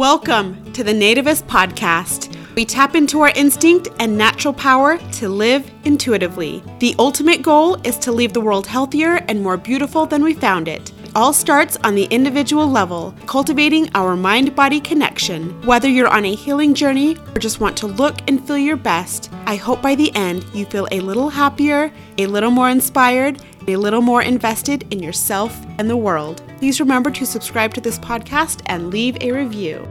[0.00, 2.34] Welcome to the Nativist Podcast.
[2.54, 6.62] We tap into our instinct and natural power to live intuitively.
[6.78, 10.68] The ultimate goal is to leave the world healthier and more beautiful than we found
[10.68, 10.90] it.
[11.16, 15.60] All starts on the individual level, cultivating our mind body connection.
[15.66, 19.28] Whether you're on a healing journey or just want to look and feel your best,
[19.44, 23.74] I hope by the end you feel a little happier, a little more inspired, a
[23.74, 26.44] little more invested in yourself and the world.
[26.58, 29.88] Please remember to subscribe to this podcast and leave a review.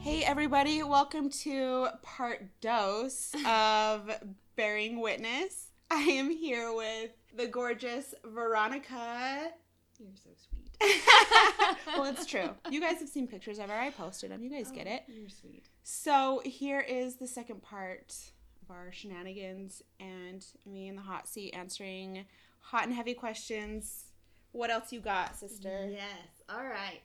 [0.00, 4.10] Hey, everybody, welcome to part dose of
[4.56, 5.72] Baring Whitness.
[5.90, 9.50] I am here with the gorgeous Veronica.
[9.98, 11.02] You're so sweet.
[11.96, 12.50] well, it's true.
[12.70, 13.74] You guys have seen pictures of her.
[13.74, 14.42] I posted them.
[14.42, 15.04] You guys get oh, it.
[15.08, 15.68] You're sweet.
[15.82, 18.16] So here is the second part
[18.62, 22.24] of our shenanigans and me in the hot seat answering
[22.60, 24.06] hot and heavy questions.
[24.52, 25.88] What else you got, sister?
[25.90, 26.42] Yes.
[26.48, 27.00] All right.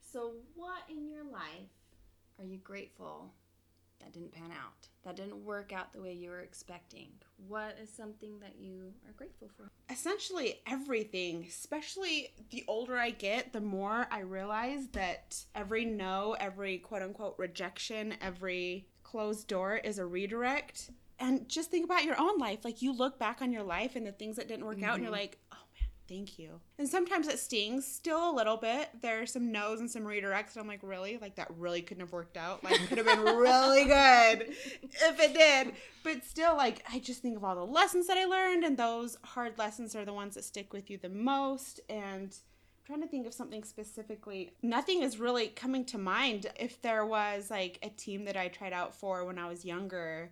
[0.00, 1.70] So, what in your life
[2.38, 3.32] are you grateful
[4.02, 4.88] that didn't pan out?
[5.04, 7.08] That didn't work out the way you were expecting?
[7.48, 9.70] What is something that you are grateful for?
[9.90, 16.78] Essentially everything, especially the older I get, the more I realize that every no, every
[16.78, 20.90] quote unquote rejection, every closed door is a redirect.
[21.18, 22.64] And just think about your own life.
[22.64, 25.04] Like you look back on your life and the things that didn't work out, and
[25.04, 25.20] you're mm-hmm.
[25.20, 25.41] like, oh man,
[26.12, 26.60] thank you.
[26.78, 28.90] And sometimes it stings still a little bit.
[29.00, 31.18] There's some no's and some redirects, and I'm like, really?
[31.18, 32.62] Like that really couldn't have worked out.
[32.62, 35.74] Like it could have been really good if it did.
[36.04, 39.16] But still, like I just think of all the lessons that I learned, and those
[39.24, 41.80] hard lessons are the ones that stick with you the most.
[41.88, 44.52] And I'm trying to think of something specifically.
[44.62, 46.46] Nothing is really coming to mind.
[46.60, 50.30] If there was like a team that I tried out for when I was younger,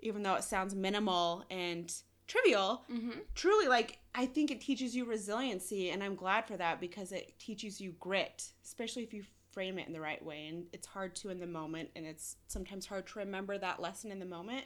[0.00, 1.94] even though it sounds minimal and
[2.32, 3.18] trivial, Mm-hmm.
[3.34, 7.38] truly like I think it teaches you resiliency and I'm glad for that because it
[7.38, 11.14] teaches you grit, especially if you frame it in the right way and it's hard
[11.16, 14.64] to in the moment and it's sometimes hard to remember that lesson in the moment,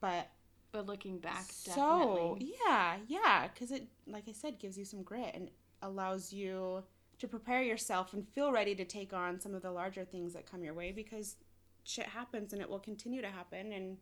[0.00, 0.28] but
[0.72, 2.54] But looking back, so definitely.
[2.66, 5.48] yeah, yeah, because it, like I said, gives you some grit and
[5.82, 6.82] allows you
[7.18, 10.50] to prepare yourself and feel ready to take on some of the larger things that
[10.50, 11.36] come your way because
[11.84, 13.96] shit happens and it will continue to happen and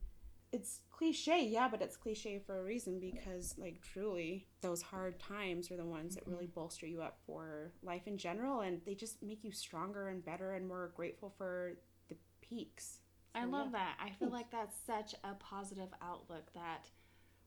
[0.55, 5.69] it's cliche, yeah, but it's cliche for a reason because like truly those hard times
[5.73, 9.21] are the ones that really bolster you up for life in general and they just
[9.21, 11.73] make you stronger and better and more grateful for
[12.09, 13.01] the peaks.
[13.35, 13.79] I love yeah.
[13.81, 13.97] that.
[14.01, 16.89] I feel like that's such a positive outlook that.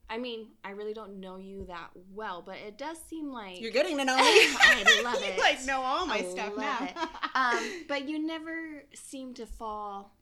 [0.10, 3.72] I mean, I really don't know you that well, but it does seem like You're
[3.72, 4.24] getting to know me.
[4.24, 5.38] I love it.
[5.38, 6.90] You, like know all my I stuff now.
[7.36, 10.18] um, but you never seem to fall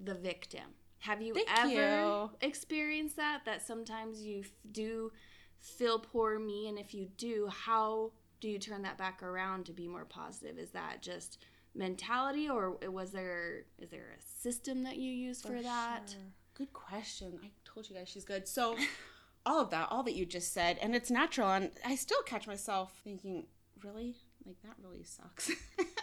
[0.00, 0.62] the victim.
[1.00, 2.30] Have you Thank ever you.
[2.40, 3.44] experienced that?
[3.44, 5.12] That sometimes you f- do
[5.58, 9.72] feel poor me, and if you do, how do you turn that back around to
[9.72, 10.58] be more positive?
[10.58, 11.38] Is that just
[11.74, 16.10] mentality, or was there is there a system that you use for, that?
[16.10, 16.20] sure.
[16.54, 17.38] Good question.
[17.44, 18.48] I told you guys she's good.
[18.48, 18.76] So,
[19.46, 21.48] all of that, all that you just said, and it's natural.
[21.50, 23.46] And I still catch myself thinking,
[23.84, 24.16] really?
[24.44, 25.50] Like, that really sucks.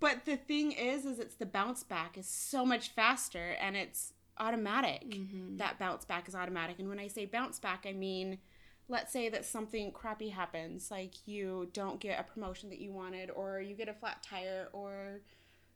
[0.00, 4.12] but the thing is, is it's the bounce back is so much faster and it's
[4.38, 5.10] automatic.
[5.10, 5.56] Mm-hmm.
[5.58, 6.78] That bounce back is automatic.
[6.78, 8.38] And when I say bounce back, I mean,
[8.88, 13.30] let's say that something crappy happens, like you don't get a promotion that you wanted,
[13.30, 15.20] or you get a flat tire, or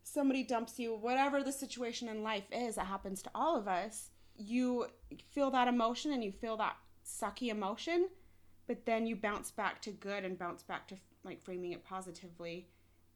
[0.02, 4.10] somebody dumps you, whatever the situation in life is that happens to all of us,
[4.36, 4.86] you
[5.30, 6.76] feel that emotion and you feel that
[7.06, 8.08] sucky emotion,
[8.66, 12.66] but then you bounce back to good and bounce back to like framing it positively.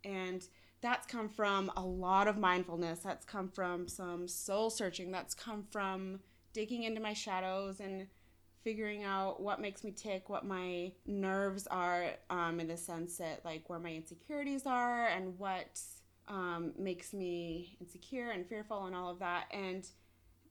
[0.04, 0.47] And
[0.81, 3.00] that's come from a lot of mindfulness.
[3.00, 5.10] That's come from some soul searching.
[5.10, 6.20] That's come from
[6.53, 8.06] digging into my shadows and
[8.62, 13.44] figuring out what makes me tick, what my nerves are, um, in the sense that
[13.44, 15.81] like where my insecurities are and what
[16.28, 19.47] um, makes me insecure and fearful and all of that.
[19.50, 19.86] And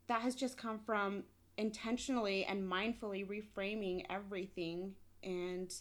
[0.08, 1.24] that has just come from
[1.58, 4.94] intentionally and mindfully reframing everything
[5.24, 5.74] and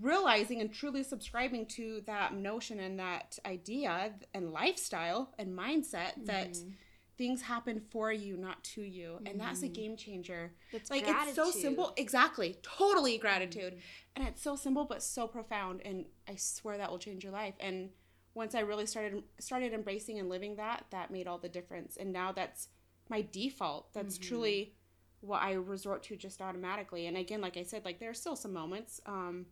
[0.00, 6.52] realizing and truly subscribing to that notion and that idea and lifestyle and mindset that
[6.52, 6.70] mm-hmm.
[7.18, 9.18] things happen for you not to you.
[9.26, 9.74] And that's a mm-hmm.
[9.74, 10.52] game changer.
[10.72, 11.92] It's like it's so simple.
[11.98, 12.56] Exactly.
[12.62, 13.74] Totally gratitude.
[13.74, 13.80] Mm-hmm.
[14.16, 15.82] And it's so simple but so profound.
[15.84, 17.54] And i swear that will change your life.
[17.60, 17.90] And
[18.34, 21.98] once i really started started embracing and living that that made all the difference.
[21.98, 22.68] And now that's
[23.10, 23.92] my default.
[23.92, 24.74] That's truly
[25.20, 27.06] what i resort to just automatically.
[27.06, 29.44] And again like i said like there are still some moments um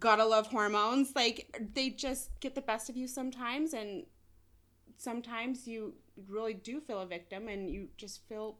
[0.00, 4.04] gotta love hormones like they just get the best of you sometimes and
[4.96, 5.94] sometimes you
[6.28, 8.58] really do feel a victim and you just feel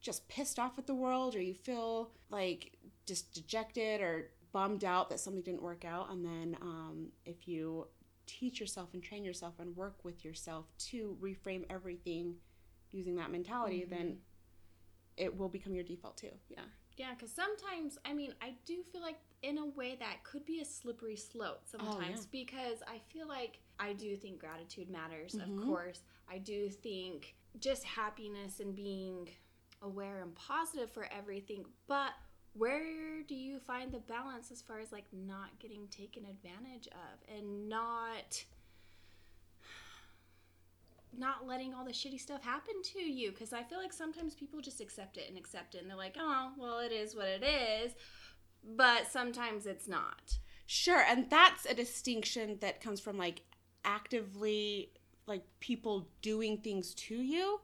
[0.00, 2.72] just pissed off at the world or you feel like
[3.06, 6.10] just dejected or bummed out that something didn't work out.
[6.10, 7.86] And then um, if you
[8.26, 12.34] teach yourself and train yourself and work with yourself to reframe everything
[12.90, 13.94] using that mentality, Mm-hmm.
[13.94, 14.16] then
[15.16, 16.32] it will become your default too.
[16.48, 16.60] Yeah.
[16.96, 20.60] Yeah, because sometimes, I mean, I do feel like in a way that could be
[20.60, 22.00] a slippery slope sometimes Oh,
[22.32, 22.44] yeah.
[22.44, 25.58] because I feel like I do think gratitude matters, Mhm.
[25.60, 26.02] of course.
[26.28, 29.28] I do think just happiness and being
[29.82, 32.12] aware and positive for everything, but
[32.54, 37.22] where do you find the balance as far as like not getting taken advantage of
[37.28, 38.44] and not
[41.14, 44.60] not letting all the shitty stuff happen to you because I feel like sometimes people
[44.62, 47.42] just accept it and accept it and they're like, oh, well, it is what it
[47.42, 47.92] is,
[48.64, 50.38] but sometimes it's not.
[50.66, 53.42] Sure, and that's a distinction that comes from like
[53.84, 54.90] actively
[55.26, 57.60] like people doing things to you.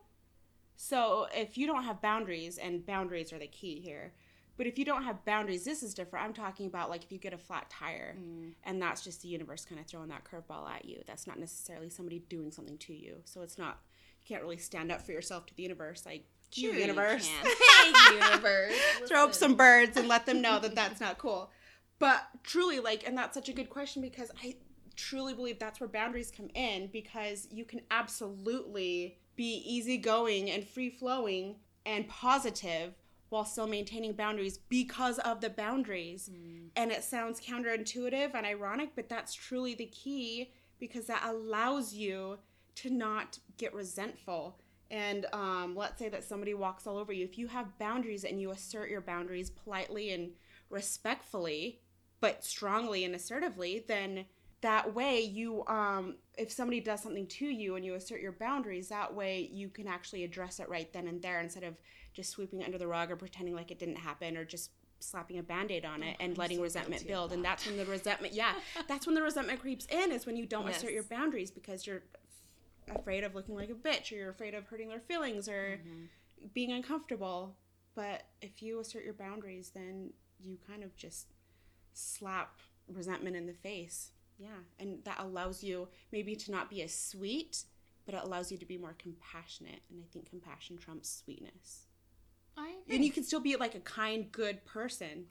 [0.76, 4.12] So if you don't have boundaries and boundaries are the key here.
[4.56, 6.24] But if you don't have boundaries, this is different.
[6.24, 8.52] I'm talking about like if you get a flat tire mm.
[8.64, 11.02] and that's just the universe kind of throwing that curveball at you.
[11.06, 13.18] That's not necessarily somebody doing something to you.
[13.24, 13.80] So it's not
[14.20, 17.28] you can't really stand up for yourself to the universe like Sure, you universe.
[17.42, 18.74] Hey, universe.
[19.06, 21.50] throw up some birds and let them know that that's not cool.
[21.98, 24.56] But truly, like, and that's such a good question because I
[24.96, 30.90] truly believe that's where boundaries come in because you can absolutely be easygoing and free
[30.90, 31.56] flowing
[31.86, 32.94] and positive
[33.28, 36.30] while still maintaining boundaries because of the boundaries.
[36.32, 36.68] Mm.
[36.76, 42.38] And it sounds counterintuitive and ironic, but that's truly the key because that allows you
[42.76, 44.58] to not get resentful.
[44.90, 47.25] And um, let's say that somebody walks all over you.
[47.25, 50.31] If you have boundaries and you assert your boundaries politely and
[50.70, 51.81] respectfully,
[52.20, 54.25] but strongly and assertively, then
[54.61, 58.88] that way you um if somebody does something to you and you assert your boundaries
[58.88, 61.76] that way you can actually address it right then and there instead of
[62.12, 64.70] just sweeping it under the rug or pretending like it didn't happen or just
[65.00, 67.84] slapping a band-aid on it and I'm letting so resentment build and that's when the
[67.84, 68.52] resentment yeah
[68.88, 72.02] that's when the resentment creeps in is when you don't assert your boundaries because you're
[72.94, 76.46] afraid of looking like a bitch or you're afraid of hurting their feelings or Mm-hmm.
[76.55, 77.56] being uncomfortable.
[77.94, 81.26] But if you assert your boundaries then you kind of just
[81.93, 82.61] slap
[82.93, 84.12] resentment in the face.
[84.38, 84.49] Yeah
[84.79, 87.64] and that allows you maybe to not be as sweet
[88.06, 91.87] but it allows you to be more compassionate and i think compassion trumps sweetness.
[92.56, 95.26] I and you can still be like a kind good person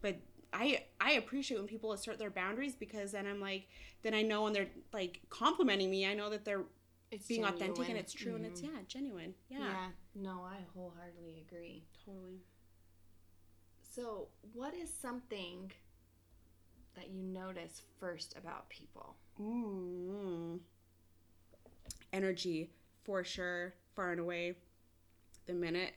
[0.00, 0.16] but
[0.52, 3.66] i i appreciate when people assert their boundaries because then i'm like
[4.02, 6.64] then i know when they're like complimenting me i know that they're
[7.14, 8.64] It's being authentic and it's true and it's Mhm.
[8.74, 9.90] yeah genuine yeah, yeah.
[10.14, 11.84] No, I wholeheartedly agree.
[12.04, 12.40] totally
[13.82, 15.70] So, what is something
[16.94, 19.16] that you notice first about people?
[19.40, 20.60] Mm.
[22.12, 22.70] Energy,
[23.04, 24.56] for sure, far and away.
[25.46, 25.94] The minute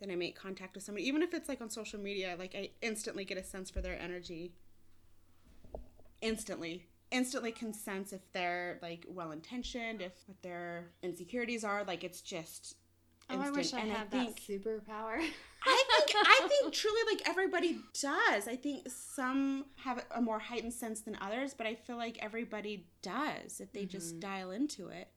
[0.00, 2.70] that I make contact with somebody, even if it's like on social media, like I
[2.80, 4.52] instantly get a sense for their energy.
[6.22, 6.86] Instantly.
[7.10, 11.84] Instantly can sense if they're like well intentioned, if what their insecurities are.
[11.84, 12.76] Like it's just
[13.30, 15.18] Oh, I wish I And had think- that superpower.
[15.66, 18.48] I think I think truly like everybody does.
[18.48, 22.86] I think some have a more heightened sense than others, but I feel like everybody
[23.02, 25.08] does if they just dial into it.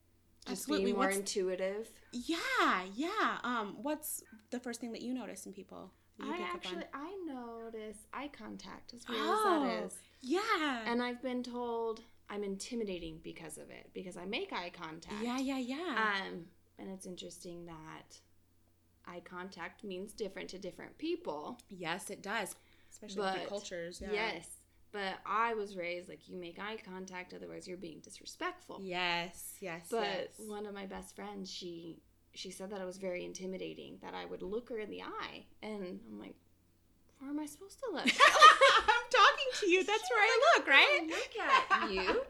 [0.48, 1.88] Just being more What's, intuitive.
[2.12, 3.38] yeah, yeah.
[3.44, 5.92] Um, what's the first thing that you notice in people?
[6.20, 9.94] I actually I notice eye contact as weird as oh, that is.
[10.22, 15.22] yeah, And I've been told I'm intimidating because of it because I make eye contact.
[15.24, 16.22] yeah, yeah, yeah.
[16.28, 16.46] Um,
[16.80, 18.20] and it's interesting that
[19.08, 21.60] eye contact means different to different people.
[21.70, 22.56] yes, it does,
[22.92, 24.02] especially with but- cultures.
[24.02, 24.12] Yeah.
[24.14, 24.48] Yes.
[24.94, 28.82] But I was raised like you make eye contact, otherwise you're being disrespectful.
[28.84, 30.28] Yes, yes, But yes.
[30.50, 32.02] one of my best friends, she
[32.34, 35.46] she said that I was very intimidating, that I would look her in the eye,
[35.62, 36.36] and I'm like,
[37.20, 38.06] where am I supposed to look?
[38.06, 39.84] I'm talking to you.
[39.84, 41.00] That's where I look, right?
[41.02, 42.22] I look at you,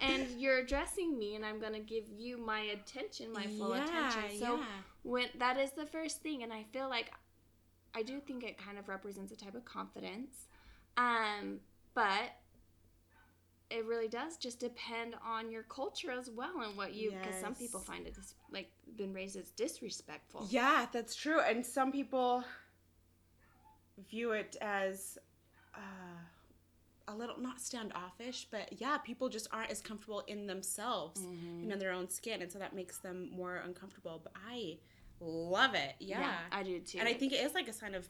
[0.00, 4.38] and you're addressing me, and I'm gonna give you my attention, my full yeah, attention.
[4.38, 4.64] So yeah.
[5.02, 7.10] when that is the first thing, and I feel like
[7.94, 10.48] I do think it kind of represents a type of confidence,
[10.96, 11.60] um,
[11.94, 12.36] but
[13.70, 17.54] it really does just depend on your culture as well and what you because some
[17.54, 20.46] people find it dis- like been raised as disrespectful.
[20.50, 21.40] Yeah, that's true.
[21.40, 22.44] And some people
[24.10, 25.18] view it as
[25.74, 25.78] uh,
[27.08, 31.62] a little not standoffish, but yeah, people just aren't as comfortable in themselves Mm-hmm.
[31.64, 34.20] and in their own skin, and so that makes them more uncomfortable.
[34.22, 34.78] But I
[35.20, 35.94] love it.
[35.98, 36.98] Yeah, I do too.
[36.98, 38.06] and I think it is like a sign of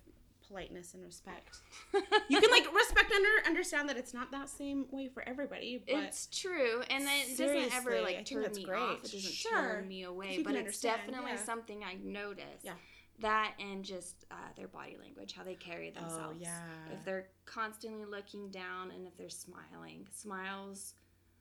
[0.49, 1.59] politeness and respect.
[2.29, 5.83] You can like respect and under, understand that it's not that same way for everybody,
[5.87, 8.79] but it's true, and it doesn't ever like turn me great.
[8.81, 8.99] off.
[9.05, 9.53] It doesn't Sure.
[9.53, 11.37] turn me away, but it's definitely yeah.
[11.45, 12.63] something I notice.
[12.63, 12.73] Yeah.
[13.21, 16.37] that and just uh, their body language, how they carry themselves.
[16.39, 16.61] Oh, yeah.
[16.93, 20.95] If they're constantly looking down and if they're smiling, smiles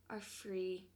[0.09, 0.87] are free.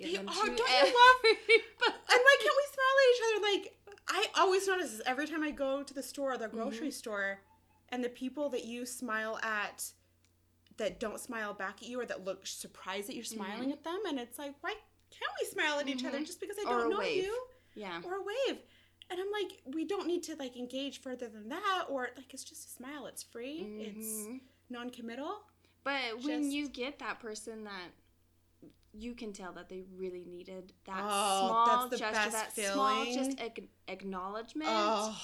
[0.00, 0.32] Give They them are.
[0.34, 1.36] to Don't you love-
[2.12, 3.42] And why can't we smile at each other?
[3.52, 3.76] Like
[4.08, 6.90] I always notice this every time I go to the store, the grocery Mm-hmm.
[6.90, 7.40] store,
[7.90, 9.84] and the people that you smile at
[10.78, 13.98] that don't smile back at you or that look surprised that you're smiling at them,
[14.08, 14.74] and it's like, why
[15.10, 16.26] can't we smile at each other Mhm.
[16.26, 17.24] just because I Or don't know wave.
[17.24, 17.46] you?
[17.74, 18.00] yeah.
[18.04, 18.58] Or a wave.
[19.10, 22.44] And I'm like, we don't need to like engage further than that, or like it's
[22.44, 23.06] just a smile.
[23.06, 23.58] It's free.
[23.78, 24.26] It's
[24.70, 25.42] non-committal.
[25.84, 27.90] But when just- you get that person that
[28.92, 32.72] you can tell that they really needed that Oh, small that's the gesture, best that
[32.72, 34.68] small just ac- acknowledgement.
[34.70, 35.16] Oh,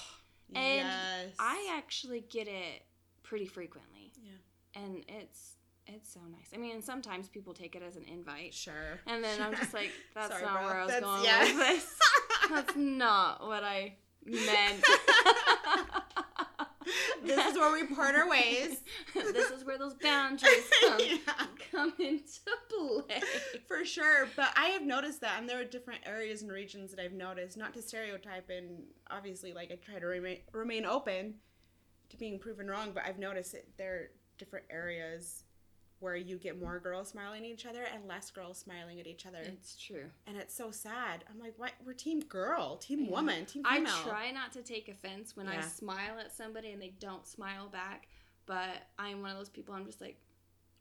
[0.55, 1.27] And yes.
[1.39, 2.83] I actually get it
[3.23, 5.53] pretty frequently, yeah, and it's
[5.89, 6.51] it's so nice.
[6.55, 9.01] I mean, sometimes people take it as an invite, sure.
[9.07, 10.65] and then I'm just like, that's Sorry, not bro.
[10.67, 11.43] where I was That's- going yeah.
[11.45, 11.99] with this.
[12.51, 13.95] That's not what I
[14.25, 14.85] meant.
[17.25, 18.81] this is where we part our ways.
[19.15, 21.47] this is where those boundaries come, Yeah.
[21.71, 23.21] come into play.
[23.67, 27.01] For sure, but I have noticed that, and there are different areas and regions that
[27.01, 27.57] I've noticed.
[27.57, 31.35] Not to stereotype, and obviously, like I try to remain remain open
[32.11, 35.43] to being proven wrong, but I've noticed that there are different areas
[36.01, 39.25] where you get more girls smiling at each other and less girls smiling at each
[39.27, 40.11] other, It's true.
[40.27, 41.25] and it's so sad.
[41.31, 41.73] I'm like, what?
[41.87, 43.11] We're team girl, team Yeah.
[43.11, 43.93] woman, team female.
[43.95, 47.69] I try not to take offense when I smile at somebody and they don't smile
[47.69, 48.09] back,
[48.45, 49.75] but I'm one of those people.
[49.75, 50.19] I'm just like,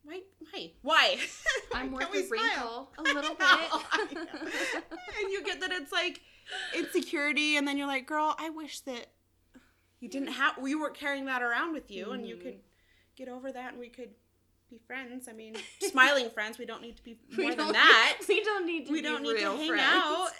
[0.04, 0.20] Why?
[0.52, 0.70] Why?
[0.82, 1.16] Why?
[1.74, 2.92] I'm worth a wrinkle smile?
[2.98, 4.84] a little know, bit.
[5.22, 6.20] and you get that it's like
[6.74, 9.06] insecurity, and then you're like, girl, I wish that
[10.00, 12.42] you didn't have, we weren't carrying that around with you, and you Mhm.
[12.42, 12.60] could
[13.16, 14.14] get over that, and we could
[14.70, 15.28] be friends.
[15.28, 16.58] I mean, smiling friends.
[16.58, 18.18] We don't need to be more than that.
[18.28, 19.82] We don't need to We don't need to hang friends.
[19.84, 20.30] out.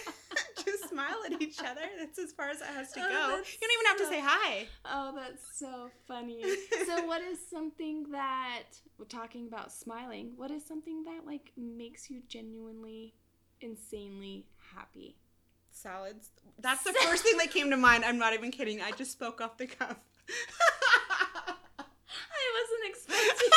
[0.64, 1.80] Just smile at each other.
[1.98, 3.36] That's as far as it has to Oh, go.
[3.38, 4.66] You don't even have to say hi.
[4.84, 6.42] Oh, that's so funny.
[6.86, 8.64] so, what is something that
[8.98, 10.32] we're talking about smiling?
[10.36, 13.14] What is something that like makes you genuinely,
[13.60, 15.16] insanely happy?
[15.70, 16.30] Salads.
[16.58, 18.04] That's the first thing that came to mind.
[18.04, 18.82] I'm not even kidding.
[18.82, 19.96] I just spoke off the cuff.
[21.78, 21.84] I
[22.56, 23.50] wasn't expecting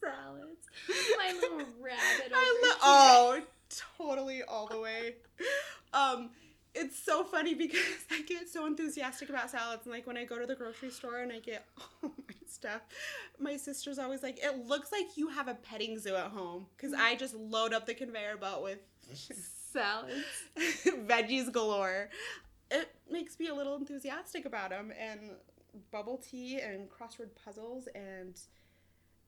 [0.00, 0.66] salads.
[1.18, 2.76] My little rabbit over I lo- here.
[2.82, 3.40] oh,
[3.98, 5.14] totally all the way.
[5.92, 6.30] Um,
[6.74, 10.38] it's so funny because I get so enthusiastic about salads, and like when I go
[10.38, 11.64] to the grocery store and I get
[12.02, 12.82] all my stuff,
[13.38, 16.92] my sister's always like, "It looks like you have a petting zoo at home," because
[16.92, 18.78] I just load up the conveyor belt with
[19.72, 20.12] salads.
[21.06, 22.08] veggies galore.
[22.70, 25.30] It makes me a little enthusiastic about them, and
[25.90, 28.38] bubble tea and crossword puzzles and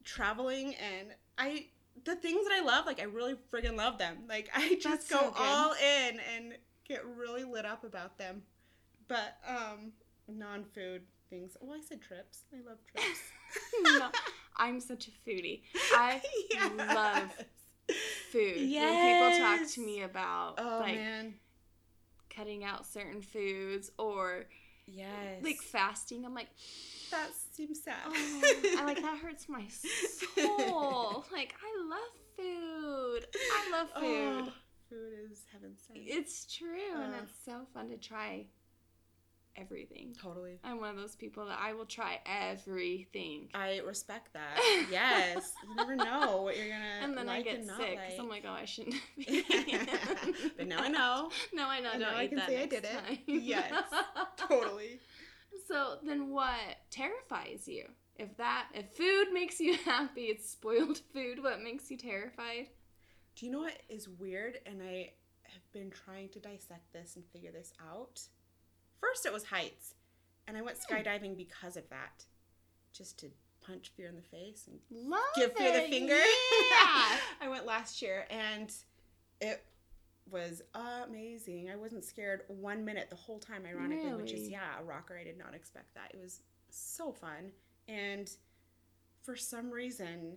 [0.05, 1.66] traveling and I
[2.04, 4.18] the things that I love, like I really friggin' love them.
[4.28, 6.54] Like I just That's go so all in and
[6.87, 8.42] get really lit up about them.
[9.09, 9.92] But um
[10.28, 11.57] non-food things.
[11.61, 12.42] Well, I said trips.
[12.52, 13.21] I love trips.
[13.99, 14.09] no,
[14.57, 15.62] I'm such a foodie.
[15.95, 16.21] I
[16.95, 17.30] love
[18.30, 18.57] food.
[18.59, 21.35] When people talk to me about Oh like man.
[22.35, 24.47] cutting out certain foods or
[24.87, 25.42] Yes.
[25.42, 26.49] like fasting, I'm like,
[27.11, 27.28] that
[27.59, 27.97] seems sad.
[28.07, 31.25] oh, I like that hurts my soul.
[31.33, 33.27] like I love food.
[33.35, 34.45] I love food.
[34.49, 34.53] Oh,
[34.88, 35.99] food is heaven sent.
[36.07, 37.19] It's true, and Uh.
[37.25, 38.47] it's so fun to try
[39.57, 40.15] everything.
[40.23, 40.61] Totally.
[40.62, 43.49] I'm one of those people that I will try everything.
[43.55, 44.57] I respect that.
[44.91, 45.53] Yes.
[45.69, 48.21] You never know what you're gonna And then like I get and sick because like.
[48.21, 49.45] I'm like, oh, I shouldn't be.
[50.57, 51.31] but now I know.
[51.53, 51.91] No, I know.
[51.93, 52.93] And now I can say I did it.
[52.93, 53.19] time.
[53.27, 53.73] Yes.
[54.37, 55.00] Totally.
[55.69, 56.59] So then, what
[56.91, 57.85] terrifies you?
[58.17, 61.43] If that, if food makes you happy, it's spoiled food.
[61.43, 62.69] What makes you terrified?
[63.37, 64.59] Do you know what is weird?
[64.67, 65.13] And I
[65.45, 68.21] have been trying to dissect this and figure this out.
[69.01, 69.95] First, it was heights,
[70.47, 70.95] and I went Hmm.
[70.95, 72.25] skydiving because of that,
[72.93, 76.15] just to punch fear in the face and Love give fear the finger.
[76.71, 77.19] Yeah.
[77.41, 78.73] I went last year and
[79.41, 79.65] it
[80.30, 81.70] was amazing.
[81.70, 85.18] I wasn't scared one minute the whole time, ironically, which is, yeah, a rocker.
[85.18, 86.11] I did not expect that.
[86.12, 87.52] It was so fun.
[87.88, 88.30] And
[89.23, 90.37] for some reason,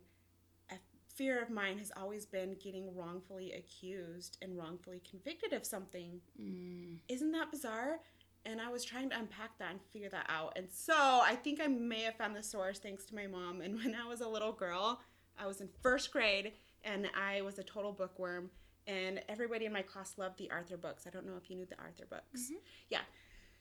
[0.72, 0.76] a
[1.16, 6.22] fear of mine has always been getting wrongfully accused and wrongfully convicted of something.
[6.42, 7.00] Mm.
[7.08, 8.00] Isn't that bizarre?
[8.46, 10.54] And I was trying to unpack that and figure that out.
[10.56, 13.62] And so I think I may have found the source thanks to my mom.
[13.62, 15.00] And when I was a little girl,
[15.38, 18.50] I was in first grade and I was a total bookworm.
[18.88, 21.06] And everybody in my class loved the Arthur books.
[21.08, 22.50] I don't know if you knew the Arthur books.
[22.52, 22.58] Mhm.
[22.90, 23.02] Yeah.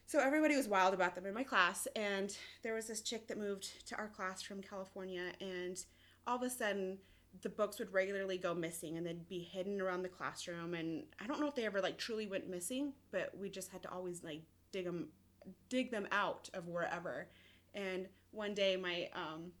[0.05, 1.87] So everybody was wild about them in my class.
[1.95, 5.33] And there was this chick that moved to our class from California.
[5.39, 5.83] And
[6.27, 6.99] all of a sudden,
[7.41, 11.25] the books would regularly go missing and they'd be hidden around the classroom and i
[11.25, 14.21] don't know if they ever like truly went missing but we just had to always
[14.23, 14.41] like
[14.73, 15.07] dig them
[15.69, 17.29] dig them out of wherever
[17.73, 19.51] and one day my um,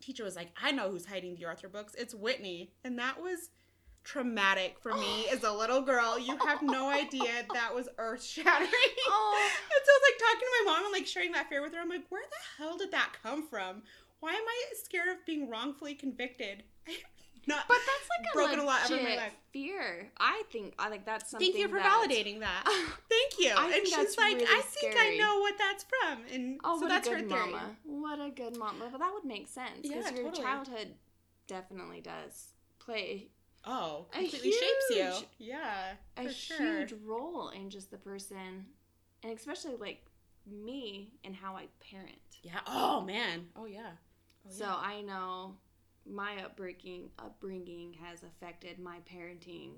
[0.00, 3.50] teacher was like i know who's hiding the arthur books it's whitney and that was
[4.08, 8.70] traumatic for me as a little girl you have no idea that was earth shattering
[9.08, 9.50] Oh.
[9.62, 11.74] and so I was like talking to my mom and like sharing that fear with
[11.74, 11.80] her.
[11.80, 13.82] I'm like, where the hell did that come from?
[14.20, 16.62] Why am I scared of being wrongfully convicted?
[17.46, 19.32] Not But that's like a broken a lot legit of my life.
[19.52, 20.10] fear.
[20.20, 21.46] I think I like that's something.
[21.52, 22.64] Thank you for that- validating that.
[23.08, 23.54] Thank you.
[23.56, 25.14] I and think she's like, really I think scary.
[25.14, 26.18] I know what that's from.
[26.32, 27.28] And Oh, so what that's a her theory.
[27.30, 27.76] mama.
[27.84, 28.88] What a good mama.
[28.92, 30.42] But that would make sense because Yeah, your totally.
[30.42, 30.88] childhood
[31.46, 32.48] definitely does
[32.78, 33.28] play
[33.70, 35.12] Oh, completely shapes you.
[35.38, 35.92] Yeah.
[36.16, 36.56] a sure.
[36.56, 38.64] huge role in just the person,
[39.22, 40.06] and especially like
[40.50, 42.18] me and how I parent.
[42.42, 42.60] Yeah.
[42.66, 43.48] Oh man.
[43.56, 43.90] Oh yeah.
[44.46, 44.76] Oh, So yeah.
[44.76, 45.56] I know
[46.06, 49.72] my upbringing upbringing has affected my parenting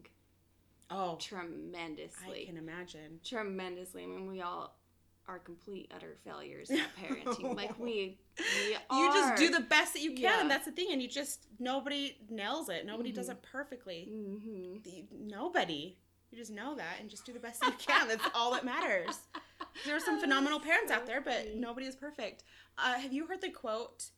[0.91, 2.43] oh, tremendously.
[2.43, 3.19] I can imagine.
[3.25, 4.05] tremendously.
[4.05, 4.77] I mean, we all
[5.31, 7.55] are complete utter failures at parenting.
[7.55, 8.99] like we, we are.
[9.07, 10.41] You just do the best that you can, Yeah.
[10.41, 10.89] and that's the thing.
[10.93, 12.85] And you just nobody nails it.
[12.85, 13.33] Nobody does Mhm.
[13.33, 14.05] it perfectly.
[14.11, 15.97] hmm You- Nobody.
[16.31, 18.07] You just know that and just do the best that you can.
[18.09, 19.19] That's all that matters.
[19.85, 21.55] There are some phenomenal parents so out there, but funny.
[21.57, 22.45] nobody is perfect.
[22.79, 24.11] Uh, have you heard the quote,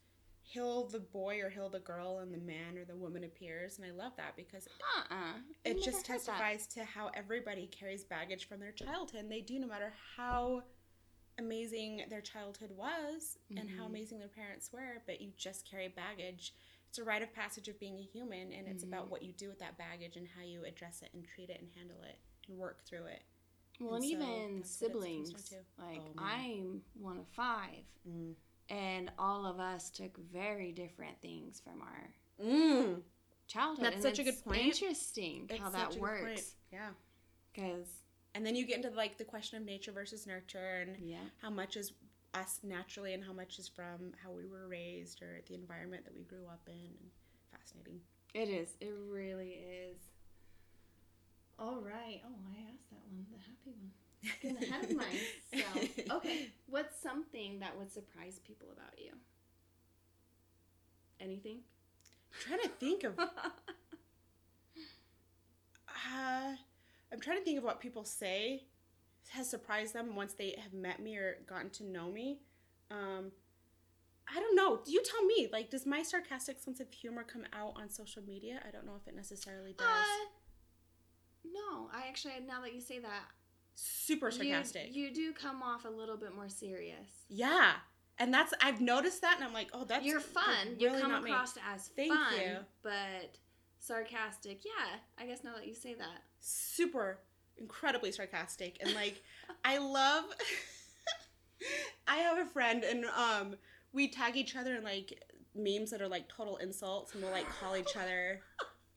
[0.43, 3.79] "Heal the boy or heal the girl, and the man or the woman appears"?
[3.79, 5.39] And I love that because Uh-uh.
[5.65, 6.27] it just heard that.
[6.27, 9.21] testifies to how everybody carries baggage from their childhood.
[9.23, 10.65] And they do, no matter how
[11.39, 13.87] amazing their childhood was and how Mhm.
[13.87, 16.55] amazing their parents were, but you just carry baggage.
[16.89, 19.11] It's a rite of passage of being a human, and it's about Mhm.
[19.11, 21.71] what you do with that baggage and how you address it and treat it and
[21.73, 23.23] handle it and work through it.
[23.81, 25.53] Well, And and so even that's what it comes siblings.
[25.79, 26.15] Like Oh.
[26.19, 28.37] I'm one of five, Mm.
[28.69, 33.03] and all of us took very different things from our Mm.
[33.47, 33.85] childhood.
[33.87, 34.61] That's and such a good point.
[34.61, 36.23] Interesting It's how that a good point.
[36.23, 36.57] works.
[36.71, 36.93] Yeah.
[37.53, 37.89] Because
[38.35, 41.51] And then you get into like the question of nature versus nurture and yeah, how
[41.51, 41.93] much is
[42.35, 46.15] us naturally and how much is from how we were raised or the environment that
[46.15, 46.73] we grew up in.
[46.73, 47.11] And
[47.51, 48.01] fascinating.
[48.35, 48.77] it is.
[48.81, 49.51] It really
[49.91, 49.99] is.
[51.59, 52.23] All right.
[52.25, 53.91] Oh, I asked that one, the happy one.
[54.41, 56.17] Getting ahead of myself.
[56.19, 56.49] Okay.
[56.69, 59.13] What's something that would surprise people about you?
[61.21, 61.59] Anything?
[62.33, 63.19] I'm trying to think of.
[66.15, 66.57] Uh,
[67.13, 68.65] I'm trying to think of what people say
[69.31, 72.41] has surprised them once they have met me or gotten to know me.
[72.91, 73.31] Um,
[74.35, 74.81] I don't know.
[74.85, 75.49] Do You tell me.
[75.53, 78.61] Like, does my sarcastic sense of humor come out on social media?
[78.67, 79.87] I don't know if it necessarily does.
[79.87, 80.29] Uh,
[81.45, 83.25] no, I actually now that you say that,
[83.75, 84.95] Super sarcastic.
[84.95, 87.09] You, do come off a little bit more serious.
[87.29, 87.73] yeah,
[88.19, 90.77] and that's I've noticed that, and I'm like, oh, that's You're fun.
[90.79, 91.31] you really come not me.
[91.31, 92.57] across as Thank fun, you.
[92.83, 93.39] but
[93.79, 94.61] sarcastic.
[94.65, 96.23] Yeah, I guess now that you say that.
[96.43, 97.19] Super
[97.57, 99.23] incredibly sarcastic and like
[99.65, 100.25] I love
[102.09, 103.57] I have a friend and um
[103.93, 105.23] we tag each other in like
[105.55, 108.41] memes that are like total insults and we'll like call each other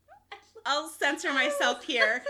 [0.66, 2.24] I'll censor myself here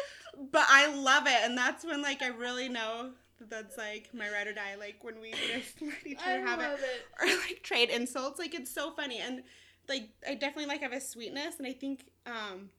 [0.52, 4.30] but I love it and that's when like I really know that that's like my
[4.30, 7.06] ride or die like when we just let each other have it it.
[7.22, 8.40] or like trade insults.
[8.40, 9.44] Like it's so funny and
[9.88, 12.70] like I definitely like have a sweetness and I think um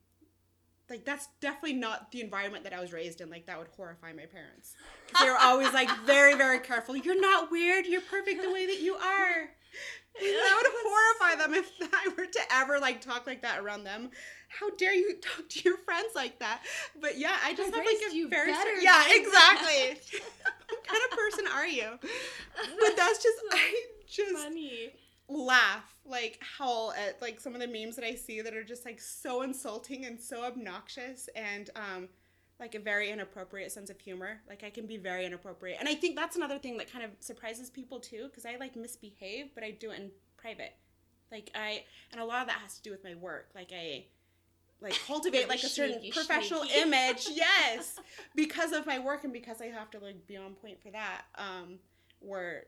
[0.88, 3.30] like that's definitely not the environment that I was raised in.
[3.30, 4.74] Like that would horrify my parents.
[5.20, 6.96] they were always like very very careful.
[6.96, 7.86] You're not weird.
[7.86, 9.50] You're perfect the way that you are.
[10.18, 10.72] That would
[11.20, 14.10] horrify them if I were to ever like talk like that around them.
[14.48, 16.62] How dare you talk to your friends like that?
[17.00, 19.98] But yeah, I just I have like a you very better yeah exactly.
[20.68, 21.98] what kind of person are you?
[22.00, 24.92] But that's just I just funny.
[25.28, 28.84] Laugh like howl at like some of the memes that I see that are just
[28.84, 32.08] like so insulting and so obnoxious and um
[32.60, 34.40] like a very inappropriate sense of humor.
[34.48, 35.76] Like I can be very inappropriate.
[35.78, 38.76] And I think that's another thing that kind of surprises people too cuz I like
[38.76, 40.74] misbehave but I do it in private.
[41.32, 43.50] Like I and a lot of that has to do with my work.
[43.54, 44.06] Like I
[44.80, 46.80] like cultivate like a certain Sneaky, professional sneaky.
[46.82, 47.28] image.
[47.32, 47.98] Yes.
[48.36, 51.22] because of my work and because I have to like be on point for that.
[51.34, 51.80] Um
[52.20, 52.64] where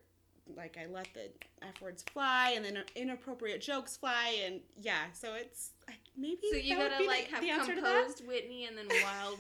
[0.57, 1.31] like I let the
[1.63, 5.71] f words fly and then inappropriate jokes fly and yeah, so it's
[6.17, 7.95] maybe So you gotta be the- like have the answer to that.
[8.05, 9.39] composed Whitney and then wild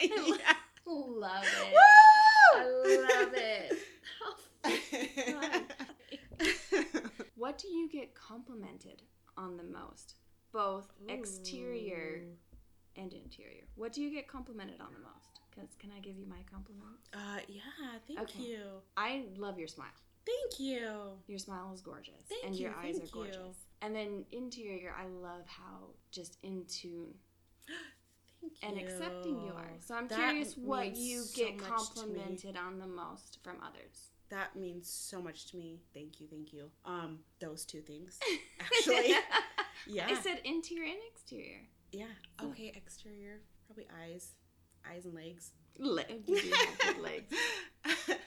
[0.00, 0.36] Whitney.
[0.38, 0.52] yeah.
[0.86, 1.72] Love it.
[1.72, 2.58] Woo!
[2.58, 2.64] I
[3.22, 3.72] love it.
[4.20, 5.60] How
[7.36, 9.02] What do you get complimented
[9.36, 10.14] on the most?
[10.52, 12.22] Both exterior
[12.96, 13.64] and interior.
[13.74, 15.40] What do you get complimented on the most?
[15.54, 16.96] Cause can I give you my compliment?
[17.14, 17.60] Uh, yeah,
[18.06, 18.42] thank Okay.
[18.42, 18.58] you.
[18.96, 19.88] I love your smile.
[20.26, 20.90] Thank you.
[21.28, 23.10] Your smile is gorgeous, Thank and you, your eyes are you.
[23.12, 23.56] gorgeous.
[23.82, 27.14] And then interior, I love how just in tune
[28.60, 29.70] Thank and accepting you are.
[29.80, 34.10] So I'm That curious what you so get complimented on the most from others.
[34.30, 35.80] That means so much to me.
[35.94, 36.70] Thank you, thank you.
[36.84, 38.18] Um, those two things,
[38.60, 39.14] actually.
[39.86, 40.06] yeah.
[40.08, 41.60] I said interior and exterior.
[41.92, 42.06] yeah.
[42.42, 42.72] Okay.
[42.74, 44.32] Exterior, probably eyes,
[44.90, 45.52] eyes and legs.
[45.78, 47.34] Le- you do have good legs.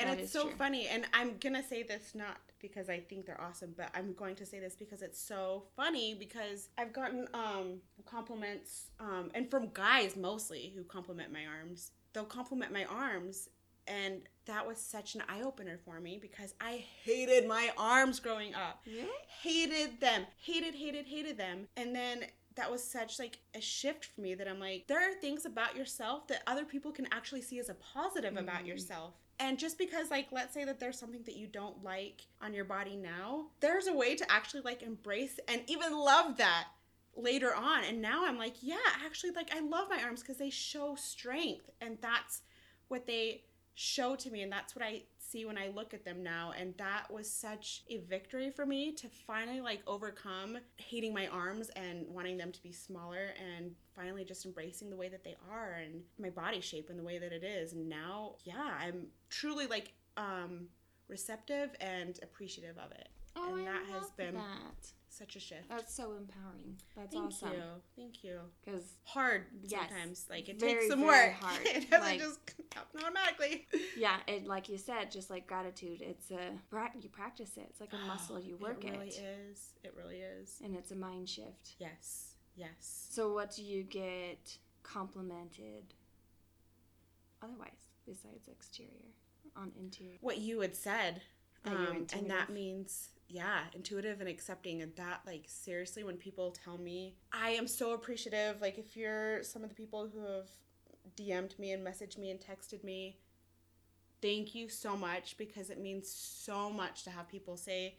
[0.00, 0.56] and That it's so true.
[0.56, 0.88] funny.
[0.88, 4.44] And I'm gonna say this not because I think they're awesome, but I'm going to
[4.46, 10.16] say this because it's so funny because I've gotten um compliments um and from guys
[10.16, 11.92] mostly who compliment my arms.
[12.12, 13.48] They'll compliment my arms
[13.86, 18.54] and that was such an eye opener for me because I hated my arms growing
[18.54, 19.08] up Really?
[19.42, 22.24] hated them hated hated hated them and then
[22.56, 25.76] that was such like a shift for me that i'm like there are things about
[25.76, 28.66] yourself that other people can actually see as a positive about Mm.
[28.66, 32.54] yourself and just because like let's say that there's something that you don't like on
[32.54, 36.68] your body now there's a way to actually like embrace and even love that
[37.16, 37.84] later on.
[37.84, 41.70] And now i'm like yeah actually like i love my arms because they show strength.
[41.80, 42.42] And that's
[42.88, 43.42] what they
[43.74, 44.42] show to me.
[44.42, 47.82] And that's what i see when i look at them now and that was such
[47.88, 52.62] a victory for me to finally like overcome hating my arms and wanting them to
[52.62, 56.90] be smaller and finally just embracing the way that they are and my body shape
[56.90, 60.66] and the way that it is and now yeah i'm truly like um
[61.08, 64.92] receptive and appreciative of it Oh, And that has been- that.
[65.12, 66.76] Such a shift That's so empowering.
[66.96, 67.48] That's thank awesome.
[67.50, 69.80] Thank you thank you Because hard Yes.
[69.88, 71.60] sometimes like it Very, takes some work hard.
[71.64, 72.38] it doesn't Like- just
[72.74, 76.52] happen automatically yeah, and like you said, just like gratitude, it's a
[77.00, 77.66] you practice it.
[77.70, 78.38] It's like a muscle.
[78.38, 81.74] You work it it, really is it really is and it's a mind shift.
[81.78, 85.94] yes yes So, what do you get complimented
[87.42, 89.12] otherwise besides exterior
[89.56, 90.18] on interior?
[90.20, 91.22] what you had said
[91.64, 96.50] That um, and that means yeah intuitive and accepting and that like seriously when people
[96.50, 100.48] tell me i am so appreciative like if you're some of the people who have
[101.16, 103.16] dm'd me and messaged me and texted me
[104.20, 107.94] thank you so much because it means so much to have people say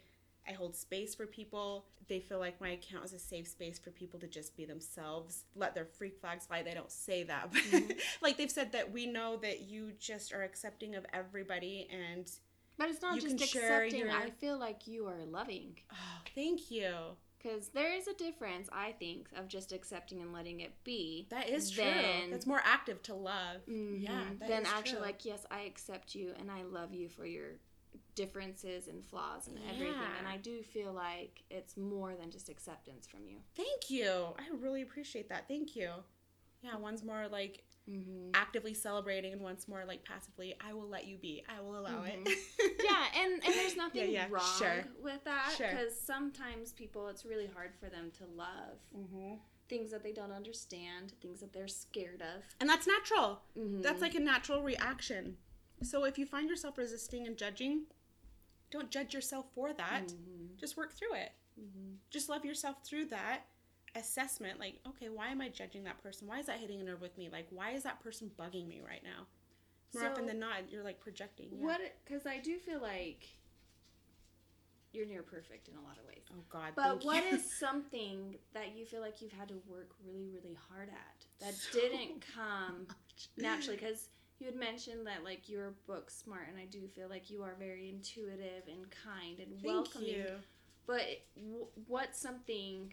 [0.48, 1.86] I hold space for people.
[2.08, 5.44] They feel like my account is a safe space for people to just be themselves,
[5.54, 6.62] let their freak flags fly.
[6.62, 7.98] They don't say that, but Mhm.
[8.22, 12.30] like they've said that we know that you just are accepting of everybody and
[12.78, 14.00] But it's not You just accepting.
[14.00, 15.78] your- I feel like you are loving.
[15.92, 15.96] oh,
[16.34, 17.16] thank you.
[17.38, 21.26] Because there is a difference, I think, of just accepting and letting it be.
[21.30, 21.82] That is true.
[21.82, 23.66] Then- That's more active to love.
[23.66, 24.00] Mhm.
[24.02, 25.00] Yeah, Then actually, true.
[25.00, 27.58] like, yes, I accept you and I love you for your
[28.14, 29.94] differences and flaws and everything.
[30.18, 33.38] And I do feel like it's more than just acceptance from you.
[33.56, 34.34] Thank you.
[34.38, 35.48] I really appreciate that.
[35.48, 36.04] Thank you.
[36.62, 38.30] Yeah, one's more like Mm-hmm.
[38.34, 40.54] actively celebrating, and one's more like passively.
[40.64, 41.42] I will let you be.
[41.48, 42.16] I will allow it.
[42.84, 44.84] yeah, and, and there's nothing yeah, wrong sure.
[45.02, 45.66] with that Sure.
[45.68, 49.34] because sometimes people, it's really hard for them to love hmm
[49.68, 52.42] things that they don't understand, things that they're scared of.
[52.60, 53.40] And that's natural.
[53.58, 53.82] Mhm.
[53.82, 55.38] That's like a natural reaction.
[55.82, 57.84] So if you find yourself resisting and judging,
[58.70, 60.08] don't judge yourself for that.
[60.08, 60.56] Mhm.
[60.58, 61.32] Just work through it.
[61.58, 61.96] Mhm.
[62.10, 63.46] Just love yourself through that
[63.94, 64.58] assessment.
[64.58, 66.28] Like, okay, why am I judging that person?
[66.28, 67.28] Why is that hitting a nerve with me?
[67.30, 69.26] Like, why is that person bugging me right now?
[69.94, 71.48] More often than not, you're like projecting.
[71.52, 71.64] Yeah.
[71.66, 71.80] What?
[72.04, 73.26] Because I do feel like
[74.92, 76.22] you're near perfect in a lot of ways.
[76.30, 76.72] Oh God.
[76.76, 77.36] But what you.
[77.36, 81.54] is something that you feel like you've had to work really, really hard at that
[81.54, 82.86] So didn't come
[83.36, 83.76] naturally?
[83.76, 87.42] Because you had mentioned that like you're book smart, and I do feel like you
[87.42, 90.08] are very intuitive and kind and Thank welcoming.
[90.08, 90.26] you.
[90.86, 92.92] But w- what's something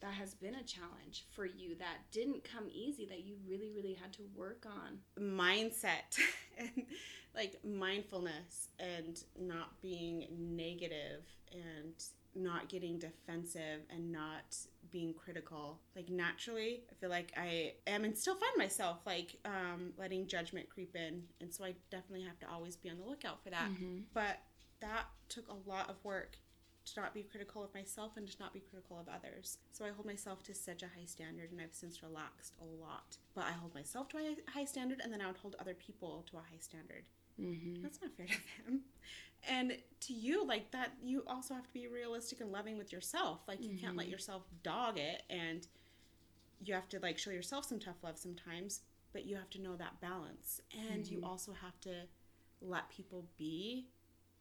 [0.00, 3.94] that has been a challenge for you that didn't come easy that you really, really
[3.94, 4.98] had to work on?
[5.18, 6.18] mindset
[6.58, 6.70] and
[7.34, 11.94] like mindfulness and not being negative and
[12.34, 14.56] not getting defensive and not
[14.92, 19.92] being critical like naturally i feel like i am and still find myself like um,
[19.98, 23.42] letting judgment creep in and so i definitely have to always be on the lookout
[23.42, 23.98] for that Mm-hmm.
[24.14, 24.38] but
[24.80, 26.36] that took a lot of work
[26.86, 29.58] to not be critical of myself and to not be critical of others.
[29.70, 33.18] So I hold myself to such a high standard and I've since relaxed a lot.
[33.34, 36.24] But I hold myself to a high standard and then I would hold other people
[36.30, 37.04] to a high standard.
[37.40, 37.82] Mm-hmm.
[37.82, 38.32] That's not fair to
[38.66, 38.80] them.
[39.48, 43.40] And to you, like that, you also have to be realistic and loving with yourself.
[43.48, 44.10] Like you can't let Mhm.
[44.12, 45.66] yourself dog it and
[46.62, 49.76] you have to like show yourself some tough love sometimes, but you have to know
[49.76, 50.60] that balance.
[50.90, 51.24] And you Mhm.
[51.26, 52.06] also have to
[52.60, 53.88] let people be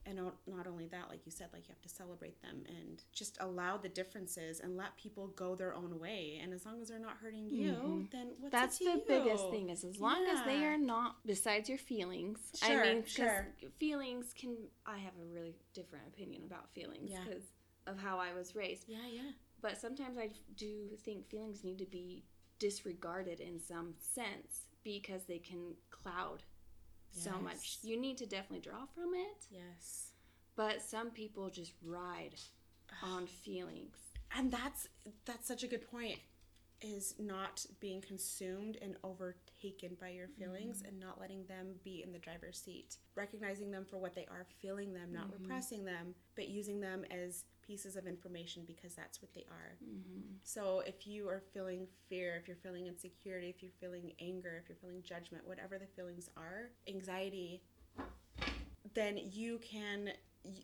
[0.10, 3.04] and not not only that like you said like you have to celebrate them and
[3.14, 6.90] just allow the differences and let people go their own way and as long as
[6.90, 8.12] they're not hurting you Mhm.
[8.12, 11.78] then what's That's the biggest thing is as long as they are not besides your
[11.78, 12.40] feelings.
[12.62, 13.48] Sure, I mean, sure.
[13.78, 14.58] feelings can.
[14.86, 17.24] I have a really different opinion about feelings Yeah.
[17.24, 17.44] because
[17.86, 18.86] of how I was raised.
[18.90, 19.32] Yeah, yeah.
[19.62, 22.24] But sometimes I do think feelings need to be
[22.60, 26.44] disregarded in some sense because they can cloud
[27.12, 27.80] so much.
[27.84, 30.12] You need to definitely draw from it, Yes.
[30.56, 32.36] but some people just ride
[33.04, 33.96] on feelings.
[34.36, 34.88] and that's
[35.26, 36.20] that's such a good point
[36.82, 40.88] is not being consumed and overtaken by your feelings mm-hmm.
[40.88, 44.46] and not letting them be in the driver's seat recognizing them for what they are
[44.62, 45.44] feeling them not mm-hmm.
[45.44, 49.78] repressing them but using them as pieces of information because that's what they are.
[49.84, 50.38] Mm-hmm.
[50.44, 54.68] So if you are feeling fear if you're feeling insecurity if you're feeling anger if
[54.68, 57.62] you're feeling judgment whatever the feelings are anxiety
[58.96, 60.10] then you can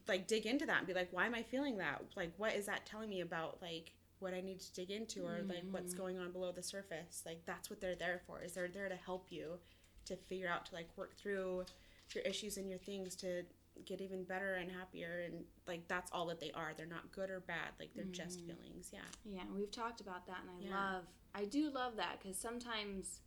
[0.07, 2.01] like dig into that and be like why am i feeling that?
[2.15, 5.41] Like what is that telling me about like what i need to dig into or
[5.47, 6.01] like what's mm-hmm.
[6.01, 7.21] going on below the surface?
[7.23, 9.59] Like that's what they're there for is they're there to help you
[10.05, 11.65] to figure out to like work through
[12.13, 13.43] your issues and your things to
[13.85, 16.73] get even better and happier and like that's all that they are.
[16.75, 18.99] They're not good or bad like they're just feelings yeah.
[19.25, 20.93] Yeah, we've talked about that, and I Yeah.
[20.93, 23.19] love, I do love that because sometimes,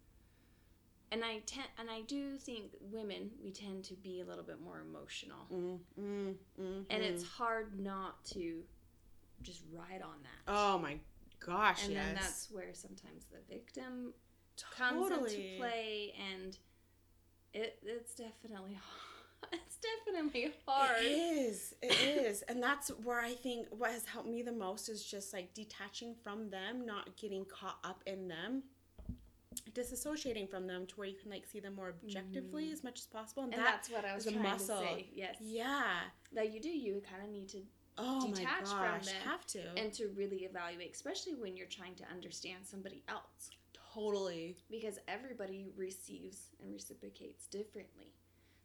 [1.11, 4.61] and I tend, and I do think women we tend to be a little bit
[4.61, 8.63] more emotional, mm, mm, mm, and it's hard not to
[9.43, 10.53] just ride on that.
[10.53, 10.99] oh my
[11.41, 12.05] gosh and yes.
[12.07, 14.13] then that's where sometimes the victim
[14.77, 16.59] comes into play, and
[17.55, 18.77] it it's definitely
[19.53, 20.97] it's definitely hard.
[21.01, 21.75] It is.
[21.83, 21.93] It
[22.27, 22.43] is.
[22.43, 26.15] And that's where I think what has helped me the most is just like detaching
[26.23, 28.63] from them, not getting caught up in them,
[29.73, 32.73] disassociating from them to where you can like see them more objectively mm-hmm.
[32.73, 33.45] as much as possible.
[33.45, 34.81] And, And that that's what I was trying muscle.
[34.81, 35.07] to say.
[35.15, 35.83] Yes, Yeah.
[36.33, 36.69] that you do.
[36.71, 37.59] You kind of need to
[38.01, 39.07] Oh Detach my from gosh.
[39.07, 39.61] them Have to.
[39.77, 43.51] and to really evaluate, especially when you're trying to understand somebody else,
[43.93, 44.57] totally.
[44.71, 48.13] because everybody receives and reciprocates differently.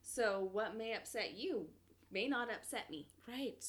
[0.06, 1.70] So, what may upset you
[2.12, 3.66] may not upset me, Right.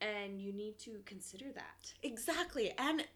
[0.00, 1.94] and you need to consider that.
[2.02, 2.72] Exactly.
[2.76, 3.06] And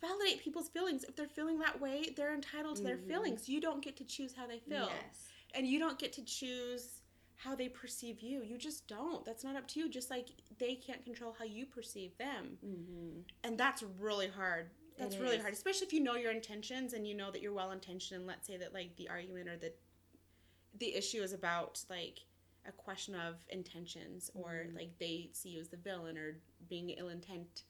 [0.00, 1.04] validate people's feelings.
[1.04, 3.06] If they're feeling that way, they're entitled to their Mhm.
[3.08, 3.48] feelings.
[3.48, 4.86] You don't get to choose how they feel.
[4.90, 5.28] Yes.
[5.54, 7.00] and you don't get to choose
[7.36, 10.28] how they perceive you you just don't that's not up to you just like
[10.58, 13.20] they can't control how you perceive them Mm-hmm.
[13.44, 15.40] and that's really hard that's It really is.
[15.42, 18.26] hard especially if you know your intentions and you know that you're well intentioned and
[18.26, 19.72] let's say that like the argument or the
[20.78, 22.20] the issue is about like
[22.66, 24.74] a question of intentions or Mhm.
[24.74, 27.64] like they see you as the villain or being ill intent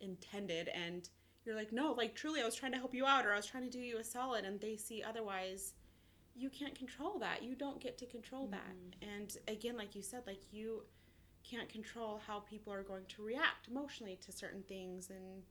[0.00, 1.10] intended and
[1.44, 3.46] you're like no like truly i was trying to help you out or i was
[3.46, 5.74] trying to do you a solid and they see otherwise
[6.36, 7.42] you can't control that.
[7.42, 8.76] You don't get to control that.
[9.02, 10.84] And again like you said like you
[11.42, 15.42] can't control how people are going to react emotionally to certain things and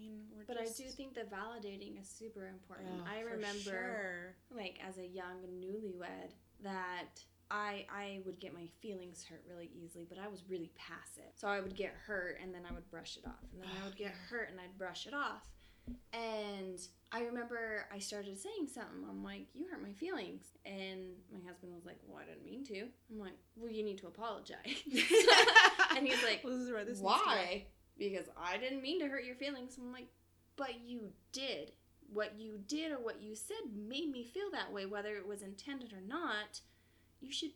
[0.00, 2.88] mean we're But just, I do think that validating is super important.
[3.02, 4.34] Oh, I remember, sure.
[4.56, 6.32] like, as a young newlywed,
[6.62, 11.32] that I I would get my feelings hurt really easily, but I was really passive.
[11.36, 13.84] So I would get hurt and then I would brush it off, and then I
[13.86, 15.48] would get hurt and I'd brush it off.
[16.12, 16.78] And
[17.10, 19.04] I remember I started saying something.
[19.08, 22.64] I'm like, "You hurt my feelings," and my husband was like, "Well, I didn't mean
[22.66, 24.56] to." I'm like, "Well, you need to apologize."
[25.96, 27.30] and he's like, Well, this is where this needs to go.
[27.30, 27.66] why?
[28.00, 29.76] Because I didn't mean to hurt your feelings.
[29.78, 30.08] I'm like,
[30.56, 31.72] but you did.
[32.12, 35.42] What you did or what you said made me feel that way, whether it was
[35.42, 36.60] intended or not.
[37.20, 37.50] You should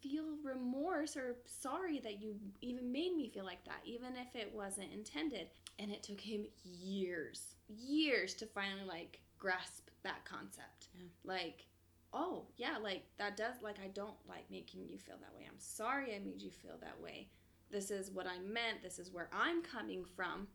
[0.00, 4.50] feel remorse or sorry that you even made me feel like that, even if it
[4.54, 5.48] wasn't intended.
[5.78, 10.88] And it took him years, years to finally like grasp that concept.
[10.94, 11.08] Yeah.
[11.24, 11.66] Like,
[12.14, 15.44] oh, yeah, like that does, like, I don't like making you feel that way.
[15.46, 17.28] I'm sorry I made you feel that way
[17.70, 20.48] this is what I meant, this is where I'm coming from.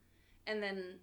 [0.48, 1.00] And then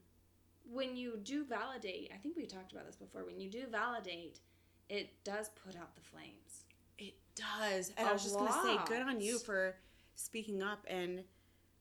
[0.70, 4.40] when you do validate, I think we talked about this before, when you do validate,
[4.88, 6.64] it does put out the flames.
[6.98, 7.92] It does.
[7.96, 9.76] And A I was just going to say, good on you for
[10.14, 11.24] speaking up and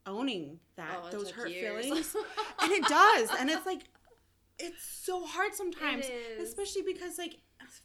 [0.05, 1.85] owning that, Oh, those hurt years.
[1.85, 2.15] feelings.
[2.61, 3.29] and it does.
[3.39, 3.81] And it's like,
[4.57, 6.05] it's so hard sometimes.
[6.05, 6.41] It.
[6.41, 7.37] Especially because, like,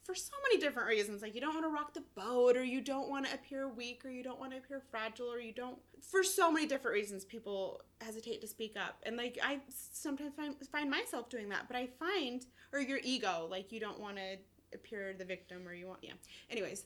[0.04, 1.22] for so many different reasons.
[1.22, 4.04] Like, you don't want to rock the boat, or you don't want to appear weak,
[4.04, 5.78] or you don't want to appear fragile, or you don't.
[6.02, 8.96] For so many different reasons, people hesitate to speak up.
[9.04, 11.66] And, like, I sometimes find, find myself doing that.
[11.68, 14.36] But I find, or your ego, like, you don't want to
[14.74, 16.12] appear the victim, or you want, yeah.
[16.50, 16.84] Anyways,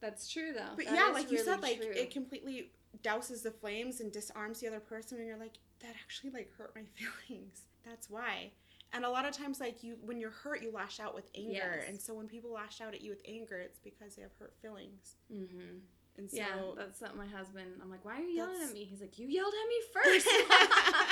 [0.00, 0.74] That's true though.
[0.76, 1.90] but That yeah, like you said, like true.
[1.90, 2.70] it completely
[3.02, 6.74] douses the flames and disarms the other person, and you're like, that actually like hurt
[6.74, 6.82] my
[7.26, 7.62] feelings.
[7.84, 8.52] That's why.
[8.92, 11.52] And a lot of times, like you, when you're hurt, you lash out with anger,
[11.80, 11.84] Yes.
[11.88, 14.54] and so when people lash out at you with anger, it's because they have hurt
[14.62, 15.16] feelings.
[15.30, 15.80] Mhm.
[16.16, 17.78] And so, yeah, that's something my husband.
[17.82, 18.84] I'm like, why are you yelling at me?
[18.84, 20.28] He's like, you yelled at me first.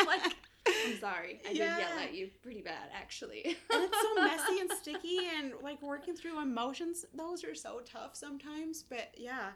[0.01, 0.33] I'm like,
[0.67, 1.41] I'm sorry.
[1.45, 3.45] I did yell at you pretty bad, actually.
[3.45, 8.17] and it's so messy and sticky, and like working through emotions, those are so tough
[8.17, 8.83] sometimes.
[8.83, 9.51] But yeah,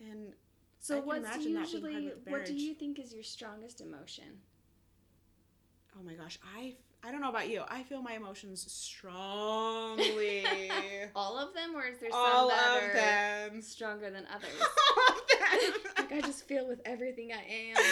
[0.00, 0.32] and
[0.78, 3.24] So I can what's imagine that being hard usually what do you think is your
[3.24, 4.40] strongest emotion?
[5.98, 7.62] Oh my gosh, I I don't know about you.
[7.68, 10.44] I feel my emotions strongly.
[11.16, 12.92] All of them, or is there some All that of are
[13.50, 13.62] them.
[13.62, 14.50] stronger than others?
[14.60, 15.22] All of
[15.72, 15.72] them.
[15.98, 17.82] like I just feel with everything I am.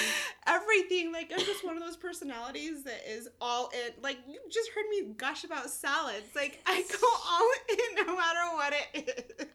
[0.46, 1.10] everything.
[1.12, 3.92] Like I'm just one of those personalities that is all in.
[4.02, 6.28] Like you just heard me gush about salads.
[6.36, 9.46] Like I go all in no matter what it is.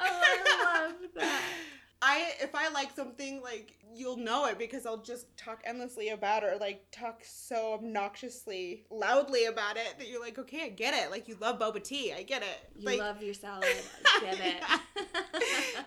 [0.00, 1.42] Oh, I love that.
[2.00, 6.44] I if I like something, like you'll know it because I'll just talk endlessly about
[6.44, 10.94] it, or like talk so obnoxiously loudly about it that you're like, okay, I get
[10.94, 11.10] it.
[11.10, 12.70] Like you love boba tea, I get it.
[12.76, 13.64] You like, love your salad.
[14.04, 14.62] I get it.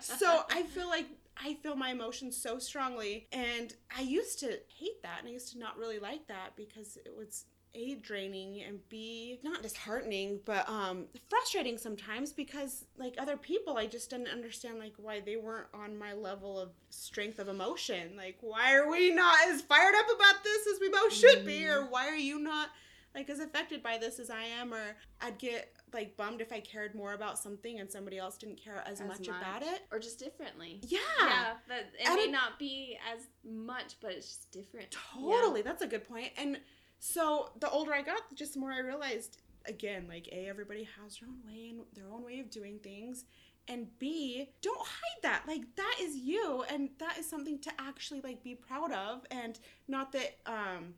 [0.02, 5.02] so I feel like I feel my emotions so strongly, and I used to hate
[5.02, 8.78] that, and I used to not really like that because it was a draining and
[8.88, 14.78] b not disheartening but um frustrating sometimes because like other people i just didn't understand
[14.78, 18.12] like why they weren't on my level of strength of emotion.
[18.16, 21.66] Like why are we not as fired up about this as we both should be?
[21.66, 22.68] Or why are you not
[23.14, 24.72] like as affected by this as i am?
[24.74, 28.62] Or i'd get like bummed if i cared more about something and somebody else didn't
[28.62, 29.80] care as, As much, about it.
[29.90, 30.80] Or just differently.
[30.88, 34.90] yeah, Yeah, that it And may it- not be as much, but it's just different.
[34.90, 36.02] Totally, that's a good.
[36.36, 36.58] And
[37.04, 41.16] so the older I got, just the more I realized again, like A, everybody has
[41.18, 43.24] their own way and their own way of doing things.
[43.66, 45.42] And B, don't hide that.
[45.48, 49.58] Like that is you and that is something to actually like be proud of and
[49.88, 50.94] not that um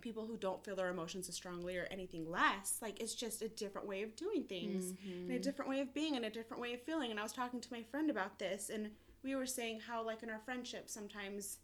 [0.00, 2.78] people who don't feel their emotions as strongly or anything less.
[2.80, 5.30] Like it's just a different way of doing things Mm-hmm.
[5.30, 7.10] and a different way of being and a different way of feeling.
[7.10, 8.90] And I was talking to my friend about this, and
[9.22, 11.58] we were saying how, like, in our friendship, sometimes,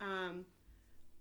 [0.00, 0.44] um,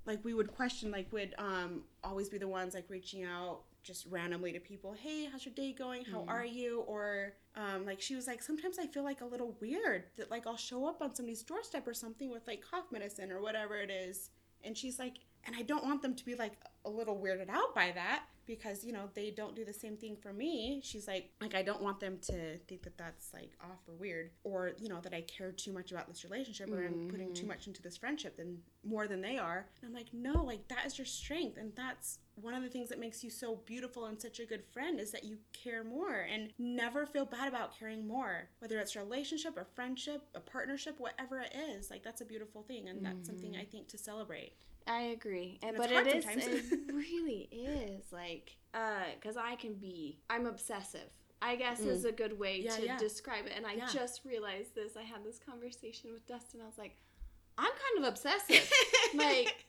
[0.06, 4.08] like, we would question, like, would um, always be the ones, like, reaching out just
[4.10, 6.04] randomly to people, hey, how's your day going?
[6.06, 6.82] How are you?
[6.88, 10.48] Or, um, like, she was like, sometimes I feel like a little weird that, like,
[10.48, 13.92] I'll show up on somebody's doorstep or something with, like, cough medicine or whatever it
[13.92, 14.32] is.
[14.64, 16.54] And she's like, and I don't want them to be like
[16.86, 20.16] a little weirded out by that because you know they don't do the same thing
[20.16, 20.82] for me.
[20.84, 24.32] She's like, like I don't want them to think that that's like off or weird,
[24.44, 27.42] or you know that I care too much about this relationship or I'm putting too
[27.42, 27.50] mm-hmm.
[27.50, 29.66] much into this friendship than more than they are.
[29.82, 32.90] And I'm like, no, like that is your strength, and that's one of the things
[32.90, 36.28] that makes you so beautiful and such a good friend is that you care more
[36.30, 41.00] and never feel bad about caring more, whether it's a relationship, a friendship, a partnership,
[41.00, 41.90] whatever it is.
[41.90, 43.62] Like that's a beautiful thing, and that's something mm-hmm.
[43.62, 44.54] I think to celebrate.
[44.88, 49.74] I agree, and And but it is it really is like uh because I can
[49.76, 51.10] be I'm obsessive.
[51.42, 52.64] I guess is a good way Mm.
[52.66, 52.98] Yeah, to yeah.
[52.98, 53.54] describe it.
[53.56, 53.88] And I Yeah.
[53.92, 54.96] just realized this.
[54.98, 56.62] I had this conversation with Dustin.
[56.62, 56.96] I was like,
[57.58, 58.72] I'm kind of obsessive.
[59.16, 59.66] like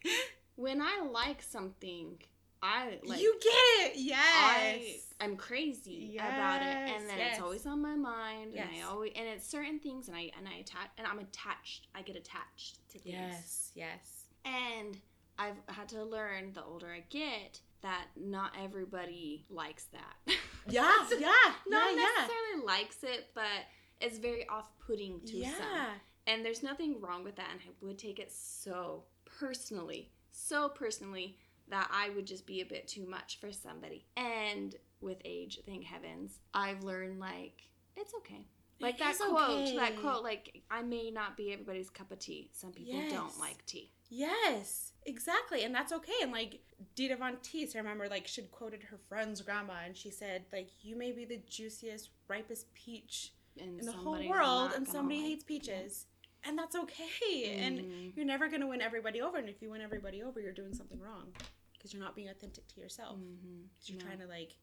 [0.55, 2.19] when I like something,
[2.63, 4.19] I like you get it, yes.
[4.23, 8.83] I I'm crazy about it, and then Yes, it's always on my mind, and Yes.
[8.85, 11.89] I always and it's certain things, and I and I attach, and I'm attached.
[11.95, 13.15] I get attached to things.
[13.15, 14.26] yes, yes.
[14.47, 14.97] And
[15.39, 20.35] I've had to learn the older I get that not everybody likes that.
[20.69, 21.31] Yeah, yeah,
[21.69, 22.09] not yeah, yeah.
[22.19, 23.45] necessarily likes it, but
[24.01, 25.53] it's very off-putting to Yeah.
[25.57, 25.87] some.
[26.27, 29.05] And there's nothing wrong with that, and I would take it so
[29.39, 34.07] personally, so personally that I would just be a bit too much for somebody.
[34.17, 37.63] And with age, thank heavens, I've learned like
[37.97, 38.45] it's okay.
[38.79, 42.51] Like that quote, that quote, like I may not be everybody's cup of tea.
[42.53, 43.11] Some people Yes.
[43.11, 43.93] don't like tea.
[44.09, 46.13] Yes, exactly, and that's okay.
[46.23, 46.61] And like
[46.95, 50.69] Dita Von Teese, I remember like she'd quoted her friend's grandma, and she said like,
[50.83, 55.29] "You may be the juiciest, ripest peach And in the whole world, and somebody like
[55.31, 56.07] hates peaches."
[56.45, 57.57] And that's okay.
[57.59, 58.17] And Mhm.
[58.17, 59.37] you're never going to win everybody over.
[59.39, 61.35] And if you win everybody over, you're doing something wrong
[61.73, 63.19] because you're not being authentic to yourself.
[63.19, 63.67] Mhm.
[63.87, 64.05] You're No.
[64.05, 64.57] trying to like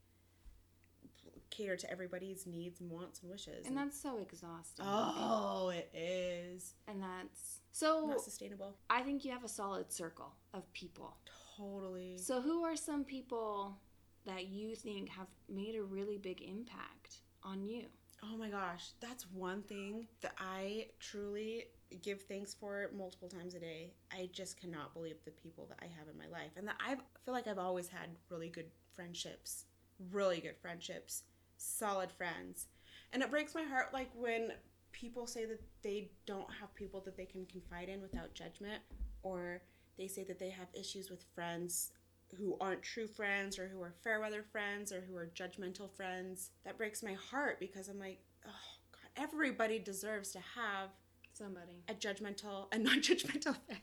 [1.53, 3.65] cater to everybody's needs and wants and wishes.
[3.67, 4.85] And that's so exhausting.
[4.87, 8.05] oh, it is And that's so.
[8.07, 8.75] not sustainable.
[8.89, 11.15] I think you have a solid circle of people.
[11.57, 12.17] Totally.
[12.17, 13.77] So, who are some people
[14.25, 17.85] that you think have made a really big impact on you?
[18.23, 21.65] Oh my gosh, that's one thing that I truly
[22.01, 23.91] give thanks for multiple times a day.
[24.11, 26.95] I just cannot believe the people that I have in my life, and that I
[27.25, 29.65] feel like I've always had really good friendships,
[30.11, 31.23] really good friendships,
[31.57, 32.67] solid friends,
[33.11, 34.51] and it breaks my heart like when
[34.91, 38.81] people say that they don't have people that they can confide in without judgment,
[39.23, 39.61] or
[39.97, 41.91] they say that they have issues with friends
[42.37, 46.49] who aren't true friends or who are fair weather friends or who are judgmental friends.
[46.65, 48.49] That breaks my heart because I'm like, oh
[48.91, 50.89] God, everybody deserves to have
[51.33, 51.83] Somebody.
[51.87, 53.81] a judgmental, a non-judgmental friend,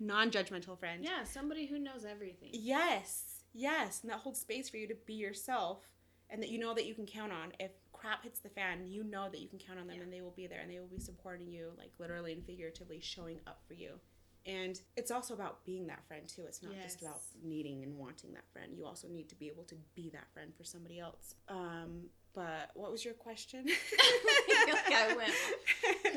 [0.00, 1.04] non-judgmental friend.
[1.04, 2.50] Yeah, somebody who knows everything.
[2.52, 5.86] Yes, yes, and that holds space for you to be yourself,
[6.32, 7.52] and that you know that you can count on.
[7.60, 10.02] If crap hits the fan, you know that you can count on them, Yeah.
[10.02, 12.98] and they will be there, and they will be supporting you, like literally and figuratively,
[13.00, 14.00] showing up for you.
[14.44, 16.42] And it's also about being that friend too.
[16.48, 18.72] It's not just about needing and wanting that friend.
[18.76, 21.36] You also need to be able to be that friend for somebody else.
[21.48, 23.66] Um, but what was your question?
[24.66, 25.32] like I went.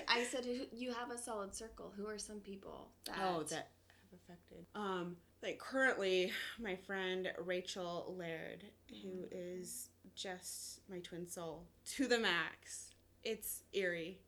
[0.08, 1.94] I said you have a solid circle.
[1.96, 3.18] Who are some people that?
[3.22, 3.70] Oh, that
[4.10, 4.66] have affected.
[4.74, 8.64] Um, like currently, my friend Rachel Laird,
[9.04, 11.64] who is just my twin soul
[11.94, 12.92] to the max.
[13.24, 14.20] It's eerie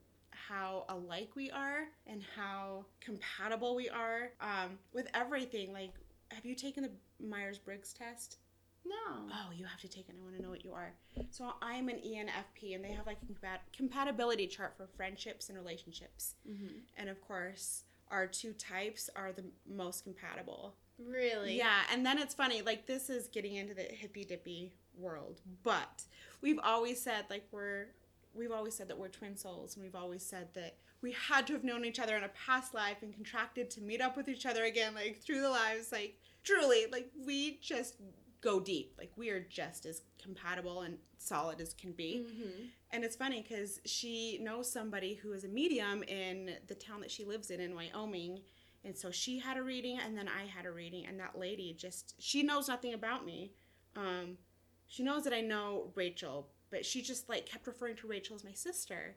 [0.48, 5.74] how alike we are and how compatible we are um, with everything.
[5.74, 5.94] Like,
[6.32, 6.92] have you taken the
[7.26, 8.38] Myers Briggs test?
[8.86, 9.28] No.
[9.30, 10.16] Oh, you have to take it.
[10.18, 10.94] I want to know what you are.
[11.32, 15.58] So I'm an ENFP, and they have like a compat- compatibility chart for friendships and
[15.58, 16.36] relationships.
[16.50, 16.80] Mm-hmm.
[16.96, 20.76] And of course, our two types are the most compatible.
[21.06, 21.58] Really?
[21.58, 26.04] Yeah, and then it's funny, like this is getting into the hippy dippy world, but
[26.42, 27.88] we've always said like we're
[28.34, 31.54] we've always said that we're twin souls, and we've always said that we had to
[31.54, 34.46] have known each other in a past life and contracted to meet up with each
[34.46, 37.96] other again, like through the lives, like truly, like we just
[38.42, 42.26] go deep, like we are just as compatible and solid as can be.
[42.28, 42.64] Mm-hmm.
[42.92, 47.12] And it's funny because she knows somebody who is a medium in the town that
[47.12, 48.40] she lives in in Wyoming.
[48.86, 51.06] And so she had a reading, and then I had a reading.
[51.06, 53.52] And that lady just, she knows nothing about me.
[53.96, 54.38] Um,
[54.88, 58.44] she knows that I know Rachel, but she just like kept referring to Rachel as
[58.44, 59.16] my sister.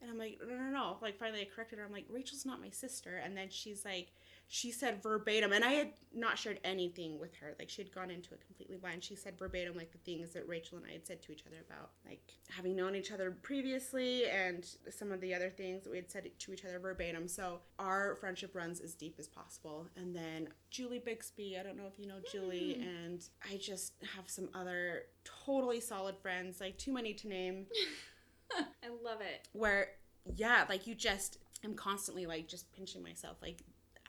[0.00, 0.96] And I'm like, no, no, no.
[1.02, 1.84] Like, finally, I corrected her.
[1.84, 3.16] I'm like, Rachel's not my sister.
[3.16, 4.12] And then she's like,
[4.50, 7.54] she said verbatim, and I had not shared anything with her.
[7.58, 9.04] Like, she had gone into it completely blind.
[9.04, 11.58] She said verbatim, like, the things that Rachel and I had said to each other
[11.68, 15.98] about, like, having known each other previously and some of the other things that we
[15.98, 17.28] had said to each other verbatim.
[17.28, 19.86] So, our friendship runs as deep as possible.
[19.96, 22.88] And then Julie Bixby, I don't know if you know Julie, hmm.
[22.88, 25.02] and I just have some other
[25.44, 27.66] totally solid friends, like, too many to name
[28.52, 29.46] I love it.
[29.52, 29.90] where
[30.36, 33.62] yeah like you just i'm constantly like just pinching myself like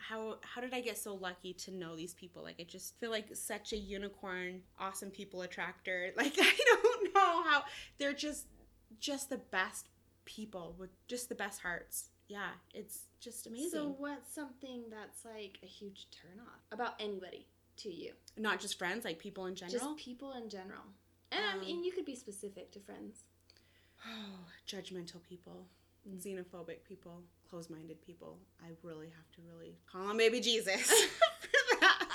[0.09, 3.11] how how did i get so lucky to know these people like i just feel
[3.11, 7.63] like such a unicorn awesome people attractor like i don't know how
[7.97, 8.47] they're just
[8.99, 9.87] just the best
[10.25, 15.57] people with just the best hearts yeah it's just amazing So, what's something that's like
[15.63, 17.47] a huge turnoff about anybody
[17.77, 18.13] to you?
[18.37, 20.83] not just friends like people in general Just people in general.
[21.31, 23.23] And I Um, mean, you could be specific to friends.
[24.07, 25.67] oh judgmental people
[26.07, 26.17] Mm.
[26.23, 30.81] xenophobic people closed-minded people i really have to really call on baby jesus
[31.41, 32.05] for that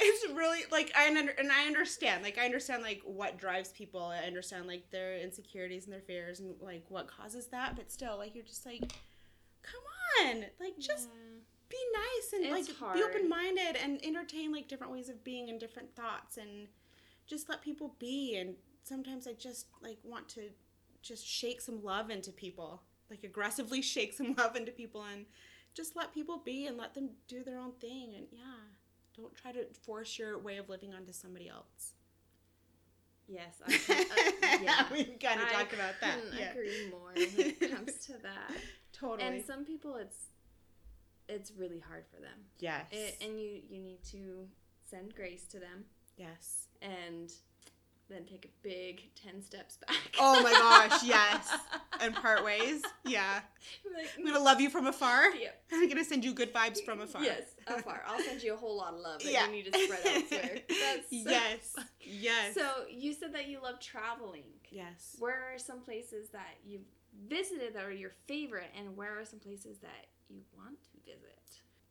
[0.00, 4.00] it's really like I under, and I understand like I understand like what drives people
[4.02, 8.16] I understand like their insecurities and their fears and like what causes that but still
[8.16, 8.80] like you're just like
[9.62, 9.82] come
[10.26, 11.40] on like just Yeah.
[11.68, 12.94] be nice and It's like hard.
[12.96, 16.68] be open minded and entertain like different ways of being and different thoughts and
[17.26, 18.54] just let people be and
[18.84, 20.42] sometimes I just like want to
[21.02, 25.26] just shake some love into people like aggressively shake some love into people and
[25.74, 28.68] just let people be and let them do their own thing and yeah
[29.18, 31.94] don't try to force your way of living onto somebody else.
[33.26, 33.60] Yes.
[33.66, 33.74] I,
[34.54, 34.84] uh, yeah.
[34.92, 36.20] we kind of talked about that.
[36.22, 36.52] couldn't yeah.
[36.52, 38.52] agree more when it comes to that.
[38.92, 39.28] totally.
[39.28, 40.26] And some people, it's
[41.28, 42.86] it's really hard for them, yes.
[42.90, 44.46] It, and you you need to
[44.88, 45.84] send grace to them.
[46.16, 46.68] Yes.
[46.80, 47.30] And
[48.08, 49.96] then take a big 10 steps back.
[50.18, 51.48] Oh my gosh, yes.
[52.00, 53.40] and part ways yeah
[53.96, 54.44] like, i'm gonna mm.
[54.44, 55.62] love you from afar Yep.
[55.72, 58.02] i'm gonna send you good vibes from afar Yes, afar.
[58.06, 60.58] I'll send you a whole lot of love that yeah you need to spread elsewhere.
[60.68, 64.44] That's yes yes So you said that you love traveling.
[64.70, 66.86] yes Where are some places that you've
[67.28, 71.37] visited that are your favorite, and where are some places that you want to visit?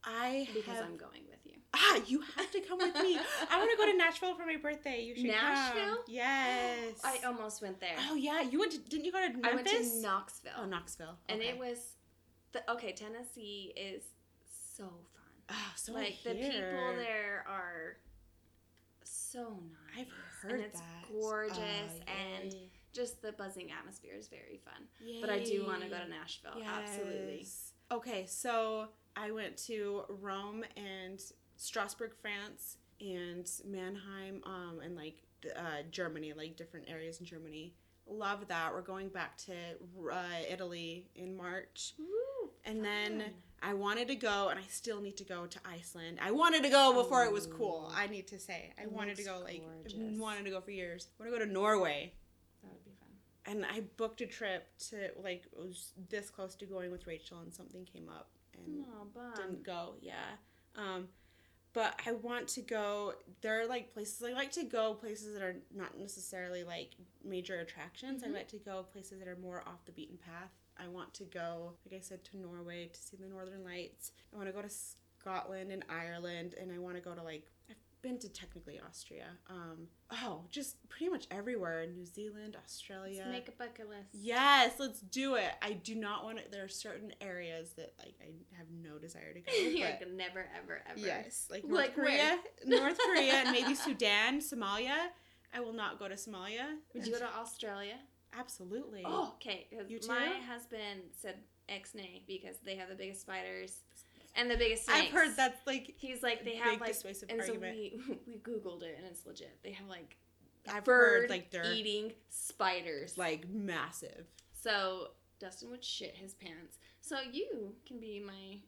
[0.07, 1.53] I Because have I'm going with you.
[1.73, 3.17] ah you have to come with me
[3.51, 5.95] i want to go to nashville for my birthday you should Nashville?
[5.97, 6.03] come.
[6.07, 7.95] yes I almost went there.
[8.09, 10.65] oh yeah you went to didn't you go to memphis I went to Knoxville, oh
[10.65, 11.77] knoxville and it was
[12.53, 12.93] the okay.
[12.93, 14.03] Tennessee is
[14.77, 15.51] so fun.
[15.51, 17.97] oh so like the people there are
[19.03, 19.59] so
[19.95, 20.05] nice.
[20.05, 22.55] i've heard and it's that gorgeous Oh, and
[22.93, 24.87] just the buzzing atmosphere is very fun.
[25.21, 26.59] But I do want to go to Nashville.
[26.65, 27.45] Absolutely.
[27.91, 28.87] Okay, so
[29.19, 31.19] I went to Rome and
[31.55, 35.23] Strasbourg, France, and Mannheim, um, and like
[35.55, 37.73] uh, Germany, like different areas in Germany.
[38.09, 38.71] Love that.
[38.73, 39.53] We're going back to
[40.11, 40.17] uh,
[40.49, 43.23] Italy in March, Woo, and then.
[43.59, 46.19] I wanted to go, and I still need to go to Iceland.
[46.21, 47.91] I wanted to go before it was cool.
[47.95, 49.97] I need to say, I It wanted to go like gorgeous.
[50.19, 51.07] wanted to go for years.
[51.19, 52.13] I want to go to Norway
[52.61, 53.09] that would be fun.
[53.51, 57.39] and I booked a trip to like it was this close to going with Rachel,
[57.39, 58.29] and something came up
[58.65, 58.85] and
[59.15, 59.95] Oh, didn't go.
[60.01, 60.35] Yeah,
[60.75, 61.07] um,
[61.73, 63.13] but I want to go.
[63.41, 67.59] There are like places I like to go places that are not necessarily like major
[67.59, 68.23] attractions.
[68.23, 68.27] Mhm.
[68.27, 70.51] I like to go places that are more off the beaten path.
[70.77, 74.11] I want to go, like I said, to Norway to see the Northern Lights.
[74.31, 77.51] I want to go to Scotland and Ireland, and I want to go to like
[78.07, 79.25] been to technically Austria.
[79.49, 81.85] Um, oh, just pretty much everywhere.
[81.87, 83.17] New Zealand, Australia.
[83.17, 84.09] Let's make a bucket list.
[84.13, 85.51] Yes, let's do it.
[85.61, 86.49] I do not want to.
[86.49, 89.51] There are certain areas that like I have no desire to go.
[89.87, 90.99] Like, never, ever, ever.
[90.99, 94.95] Yes, like North Like Korea, North Korea, and maybe Sudan, Somalia.
[95.53, 96.75] I will not go to Somalia.
[96.93, 97.95] Would you go to Australia?
[98.37, 99.03] Absolutely.
[99.05, 99.67] Oh, okay.
[99.87, 100.07] You too?
[100.07, 101.35] My husband said
[101.69, 103.83] X-nay because they have the biggest spiders
[104.37, 105.07] and the biggest snakes.
[105.07, 107.75] I've heard that's like He's like they have like, persuasive and argument.
[107.75, 107.79] so
[108.09, 109.57] we we googled it and it's legit.
[109.63, 110.17] They have like
[110.71, 113.17] I've bird heard like they're eating spiders.
[113.17, 114.25] like massive.
[114.53, 115.09] so
[115.39, 116.79] Dustin would shit his pants.
[117.01, 118.59] So you can be my.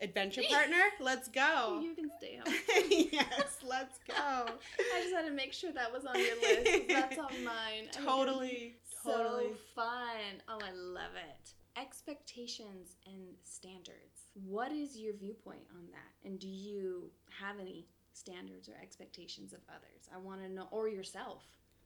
[0.00, 1.80] Adventure partner, let's go.
[1.80, 2.54] You can stay home.
[3.12, 4.14] yes, let's go.
[4.16, 6.88] I just had to make sure that was on your list.
[6.88, 7.88] That's on mine.
[7.92, 9.44] Totally, totally.
[9.50, 10.42] So fun.
[10.48, 11.52] Oh, I love it.
[11.80, 14.11] Expectations and standards.
[14.34, 16.28] What is your viewpoint on that?
[16.28, 17.10] And do you
[17.40, 20.08] have any standards or expectations of others?
[20.14, 21.44] I want to know, or yourself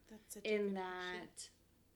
[0.09, 1.47] That's a in that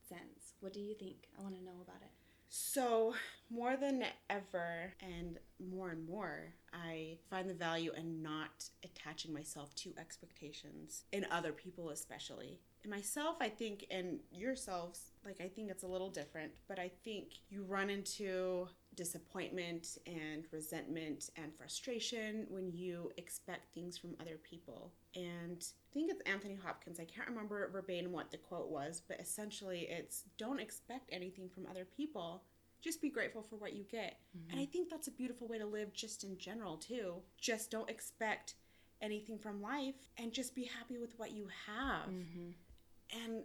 [0.08, 0.54] sense.
[0.60, 1.28] What do you think?
[1.38, 2.10] I want to know about it.
[2.54, 3.14] So,
[3.48, 9.74] more than ever and more and more, I find the value in not attaching myself
[9.76, 12.60] to expectations in other people, especially.
[12.84, 16.90] In myself, I think, and yourselves, like, I think it's a little different, but I
[17.04, 24.38] think you run into disappointment and resentment and frustration when you expect things from other
[24.48, 24.92] people.
[25.14, 27.00] And I think it's Anthony Hopkins.
[27.00, 31.66] I can't remember verbatim what the quote was, but essentially it's don't expect anything from
[31.70, 32.44] other people.
[32.82, 34.16] Just be grateful for what you get.
[34.50, 34.72] And I mm-hmm.
[34.72, 37.14] think that's a beautiful way to live just in general, too.
[37.40, 38.54] Just don't expect
[39.00, 42.08] anything from life and just be happy with what you have.
[42.08, 43.22] Mm-hmm.
[43.24, 43.42] And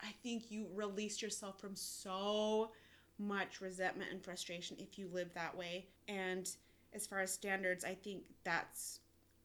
[0.00, 2.70] I think you release yourself from so
[3.18, 5.86] much resentment and frustration if you live that way.
[6.06, 6.50] And
[6.94, 9.00] as far as standards, I think that's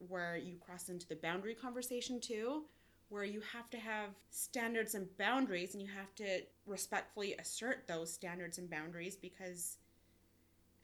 [0.08, 2.64] where you cross into the boundary conversation too,
[3.08, 8.12] where you have to have standards and boundaries and you have to respectfully assert those
[8.12, 9.78] standards and boundaries because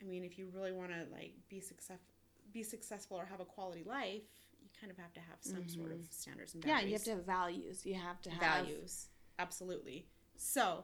[0.01, 1.99] I mean, if you really want to like be success
[2.53, 4.23] be successful or have a quality life,
[4.61, 6.05] you kind of have to have some sort of mm-hmm.
[6.09, 7.85] standards and Yeah, you have to have values.
[7.85, 9.07] You have to have values.
[9.39, 10.07] Absolutely.
[10.37, 10.83] So,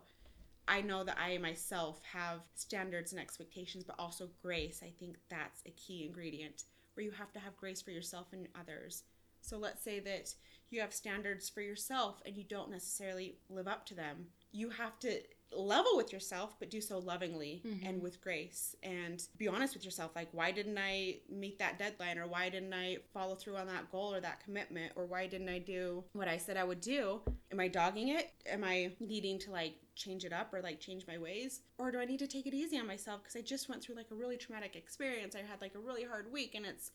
[0.68, 4.82] I know that I myself have standards and expectations, but also grace.
[4.84, 6.63] I think that's a key ingredient
[6.93, 9.03] where you have to have grace for yourself and others.
[9.41, 10.34] So, let's say that
[10.70, 14.28] you have standards for yourself and you don't necessarily live up to them.
[14.51, 15.22] You have to
[15.56, 18.00] level with yourself, but do so lovingly and mm-hmm.
[18.04, 18.76] with grace.
[18.84, 22.18] And be honest with yourself like, why didn't I meet that deadline?
[22.18, 24.93] Or why didn't I follow through on that goal or that commitment?
[24.95, 27.22] Or why didn't I do what I said I would do?
[27.52, 28.32] Am I dogging it?
[28.45, 31.62] Am I needing to like change it up or like change my ways?
[31.78, 33.24] Or do I need to take it easy on myself?
[33.24, 35.36] Because I just went through like a really traumatic experience.
[35.36, 36.91] I had like a really hard week and it's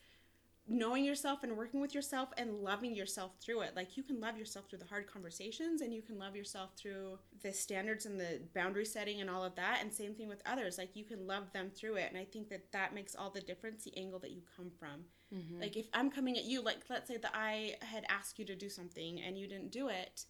[0.69, 3.75] knowing yourself and working with yourself and loving yourself through it.
[3.75, 7.19] Like you can love yourself through the hard conversations and you can love yourself through
[7.43, 9.79] the standards and the boundary setting and all of that.
[9.83, 10.79] And same thing with others.
[10.79, 12.09] Like you can love them through it.
[12.09, 15.05] And I think that that makes all the difference the angle that you come from.
[15.61, 18.55] Like if I'm coming at you, like let's say that I had asked you to
[18.55, 20.27] do something and you didn't do it.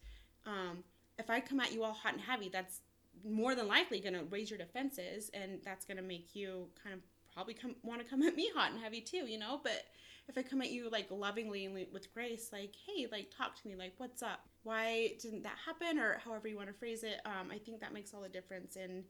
[0.47, 0.83] Um,
[1.19, 2.81] if I come at you all hot and heavy, that's
[3.29, 6.95] more than likely going to raise your defenses and that's going to make you kind
[6.95, 7.01] of
[7.35, 9.61] probably come want to come at me hot and heavy too, you know?
[9.63, 9.85] But
[10.29, 13.69] if I come at you like lovingly and with grace, like, hey, like talk to
[13.69, 14.49] me, like, what's up?
[14.63, 15.99] Why didn't that happen?
[15.99, 18.77] Or however you want to phrase it, um, I think that makes all the difference
[18.77, 19.05] in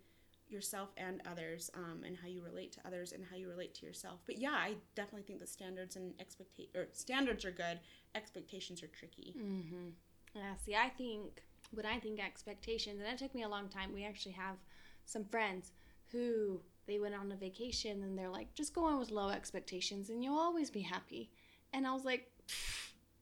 [0.48, 3.86] yourself and others, um, and how you relate to others and how you relate to
[3.86, 4.20] yourself.
[4.26, 7.80] But yeah, I definitely think the standards and expecta- or standards are good.
[8.14, 9.34] Expectations are tricky.
[9.38, 9.88] Mm-hmm.
[10.34, 11.42] Yeah, see, I think
[11.72, 13.92] when I think expectations, and it took me a long time.
[13.94, 14.56] We actually have
[15.04, 15.72] some friends
[16.10, 20.10] who they went on a vacation and they're like, just go on with low expectations
[20.10, 21.30] and you'll always be happy.
[21.72, 22.30] And I was like,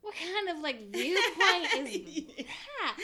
[0.01, 2.97] what kind of like viewpoint is that?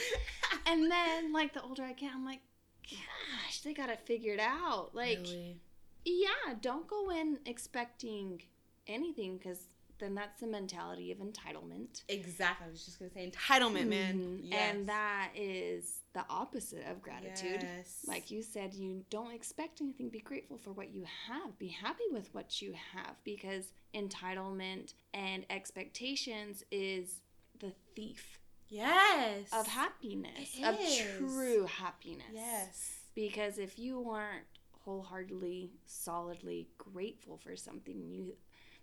[0.65, 2.41] And then like the older I get, I'm like,
[2.89, 4.89] gosh, they got it figured out.
[4.93, 5.57] Like, Really?
[6.05, 8.41] yeah, don't go in expecting
[8.87, 9.59] anything because
[9.99, 12.03] then that's the mentality of entitlement.
[12.09, 12.67] Exactly.
[12.67, 14.19] I was just gonna say entitlement, man.
[14.19, 14.39] Mhm.
[14.43, 14.75] Yes.
[14.75, 17.61] And that is the opposite of gratitude.
[17.63, 18.03] Yes.
[18.07, 20.09] Like you said, you don't expect anything.
[20.09, 21.57] Be grateful for what you have.
[21.57, 27.21] Be happy with what you have because entitlement and expectations is
[27.59, 28.39] the thief
[28.69, 29.49] yes.
[29.51, 31.05] of happiness, It of is.
[31.17, 32.25] true happiness.
[32.33, 32.99] Yes.
[33.15, 34.45] Because if you aren't
[34.85, 38.35] wholeheartedly, solidly grateful for something, you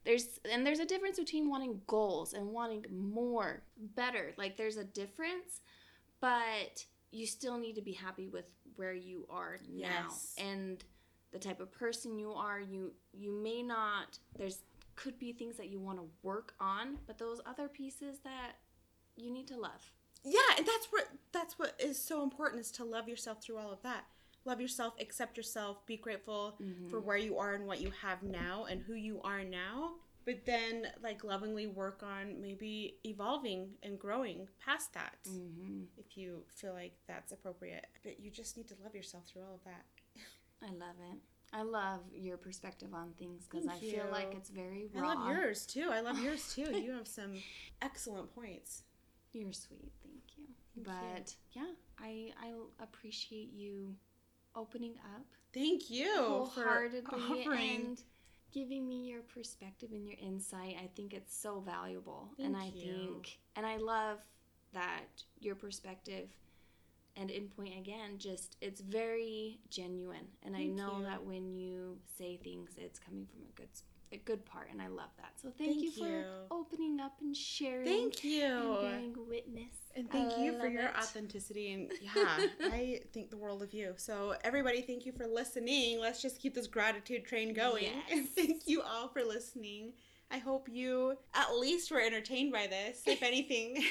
[0.05, 3.63] there's and there's a difference between wanting goals and wanting more,
[3.97, 4.35] better.
[4.37, 5.61] Like there's a difference,
[6.21, 8.47] but you still need to be happy with
[8.77, 10.07] where you are now.
[10.09, 10.35] Yes.
[10.39, 10.85] And
[11.33, 12.61] the type of person you are.
[12.61, 14.61] You you may not there's
[14.97, 18.53] could be things that you want to work on, but those other pieces that
[19.17, 19.91] you need to love.
[20.25, 23.73] Yeah, and that's what that's what is so important is to love yourself through all
[23.73, 24.05] of that.
[24.45, 26.89] Love yourself, accept yourself, be grateful Mm-hmm.
[26.91, 29.93] for where you are and what you have now and who you are now.
[30.27, 35.17] But then like lovingly work on maybe evolving and growing past that.
[35.29, 35.83] Mm-hmm.
[35.99, 37.87] If you feel like that's appropriate.
[38.03, 39.85] But you just need to love yourself through all of that.
[40.63, 41.19] I love it.
[41.53, 45.11] I love your perspective on things because I feel like it's very raw.
[45.11, 45.89] I love yours too.
[45.93, 46.67] I love yours too.
[46.83, 47.35] You have some
[47.81, 48.83] excellent points.
[49.33, 50.45] You're sweet, thank you.
[50.75, 50.93] Thank you.
[51.17, 53.95] but yeah, I I appreciate you
[54.57, 56.15] opening up Thank you
[56.55, 57.03] for wholeheartedly
[57.45, 57.71] offering.
[57.87, 58.03] and
[58.53, 60.77] giving me your perspective and your insight.
[60.83, 62.93] I think it's so valuable, and I you.
[63.23, 64.19] think and I love
[64.73, 65.05] that
[65.41, 66.29] your perspective
[67.17, 71.05] and endpoint again just it's very genuine and i know you.
[71.05, 74.81] that when you say things it's coming from a good s- a good part and
[74.81, 76.25] i love that so thank, you Thank for you.
[76.51, 78.45] opening up and sharing Thank you.
[78.45, 80.97] and bearing witness And thank I you for your it.
[80.97, 81.73] authenticity.
[81.73, 83.95] And yeah, I think the world of you.
[83.97, 86.01] So, everybody, thank you for listening.
[86.01, 87.89] Let's just keep this gratitude train going.
[88.11, 89.93] And thank you all for listening.
[90.31, 93.03] I hope you at least were entertained by this.
[93.07, 93.85] If anything,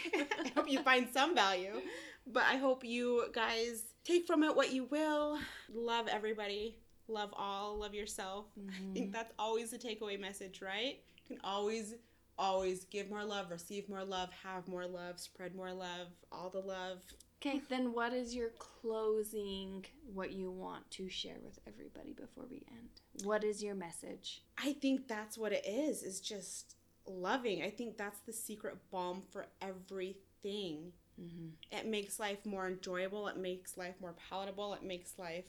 [0.43, 1.81] I hope you find some value.
[2.27, 5.37] But I hope you guys take from it what you will.
[5.73, 6.77] Love everybody.
[7.07, 7.77] Love all.
[7.77, 8.45] Love yourself.
[8.57, 8.93] I Mhm.
[8.93, 11.01] think that's always the takeaway message, right?
[11.17, 11.95] You can always,
[12.37, 16.59] always give more love, receive more love, have more love, spread more love, all the
[16.61, 16.99] love.
[17.41, 22.63] Okay, then what is your closing, what you want to share with everybody before we
[22.71, 22.89] end?
[23.25, 24.41] What is your message?
[24.57, 26.75] I think that's what it is, is just
[27.05, 27.61] loving.
[27.63, 30.93] I think that's the secret balm for everything.
[31.21, 31.49] Mm-hmm.
[31.71, 35.45] It makes life more enjoyable, it makes life more palatable, it makes life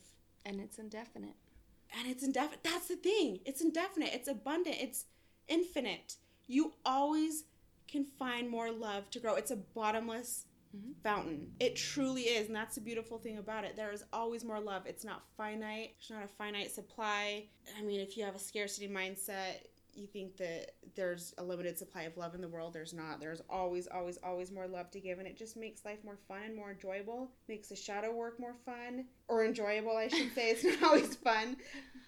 [0.47, 1.37] And it's indefinite.
[1.99, 2.65] And it's indefinite.
[2.65, 3.41] That's the thing.
[3.45, 4.11] It's indefinite.
[4.13, 4.77] It's abundant.
[4.81, 5.05] It's
[5.49, 6.17] infinite.
[6.47, 7.45] You always
[7.89, 9.35] can find more love to grow.
[9.35, 10.95] It's a bottomless Mhm.
[11.03, 11.55] fountain.
[11.61, 13.77] It truly is, and that's the beautiful thing about it.
[13.77, 14.87] There is always more love.
[14.87, 15.95] It's not finite.
[15.99, 17.49] It's not a finite supply.
[17.77, 19.67] I mean, if you have a scarcity mindset,
[19.97, 22.73] you think that there's a limited supply of love in the world.
[22.73, 23.21] There's not.
[23.21, 26.43] There's always, always, always more love to give, and it just makes life more fun
[26.45, 27.31] and more enjoyable.
[27.49, 30.51] Makes the shadow work more fun or enjoyable, I should say.
[30.51, 31.57] It's not always fun,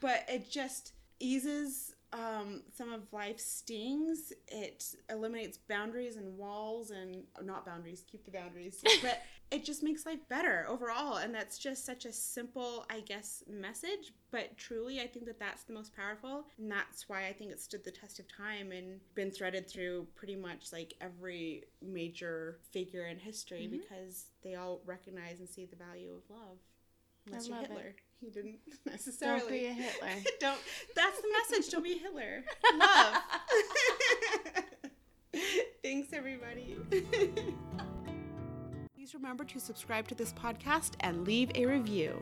[0.01, 4.33] but it just eases um, some of life's stings.
[4.49, 8.05] It eliminates boundaries and walls and not boundaries.
[8.11, 11.17] Keep the boundaries, but it just makes life better overall.
[11.19, 14.13] And that's just such a simple, I guess, message.
[14.31, 17.61] But truly, I think that that's the most powerful, and that's why I think it
[17.61, 23.07] stood the test of time and been threaded through pretty much like every major figure
[23.07, 23.71] in history Mhm.
[23.71, 26.59] because they all recognize and see the value of love.
[27.27, 27.97] Unless you're love it.
[28.21, 29.41] He didn't necessarily.
[29.41, 30.23] Don't be a Hitler.
[30.41, 30.61] Don't.
[30.95, 31.71] That's the message.
[31.73, 32.45] Don't be a Hitler.
[32.79, 33.23] Love.
[35.83, 36.77] Thanks, everybody.
[39.07, 42.21] Please remember to subscribe to this podcast and leave a review.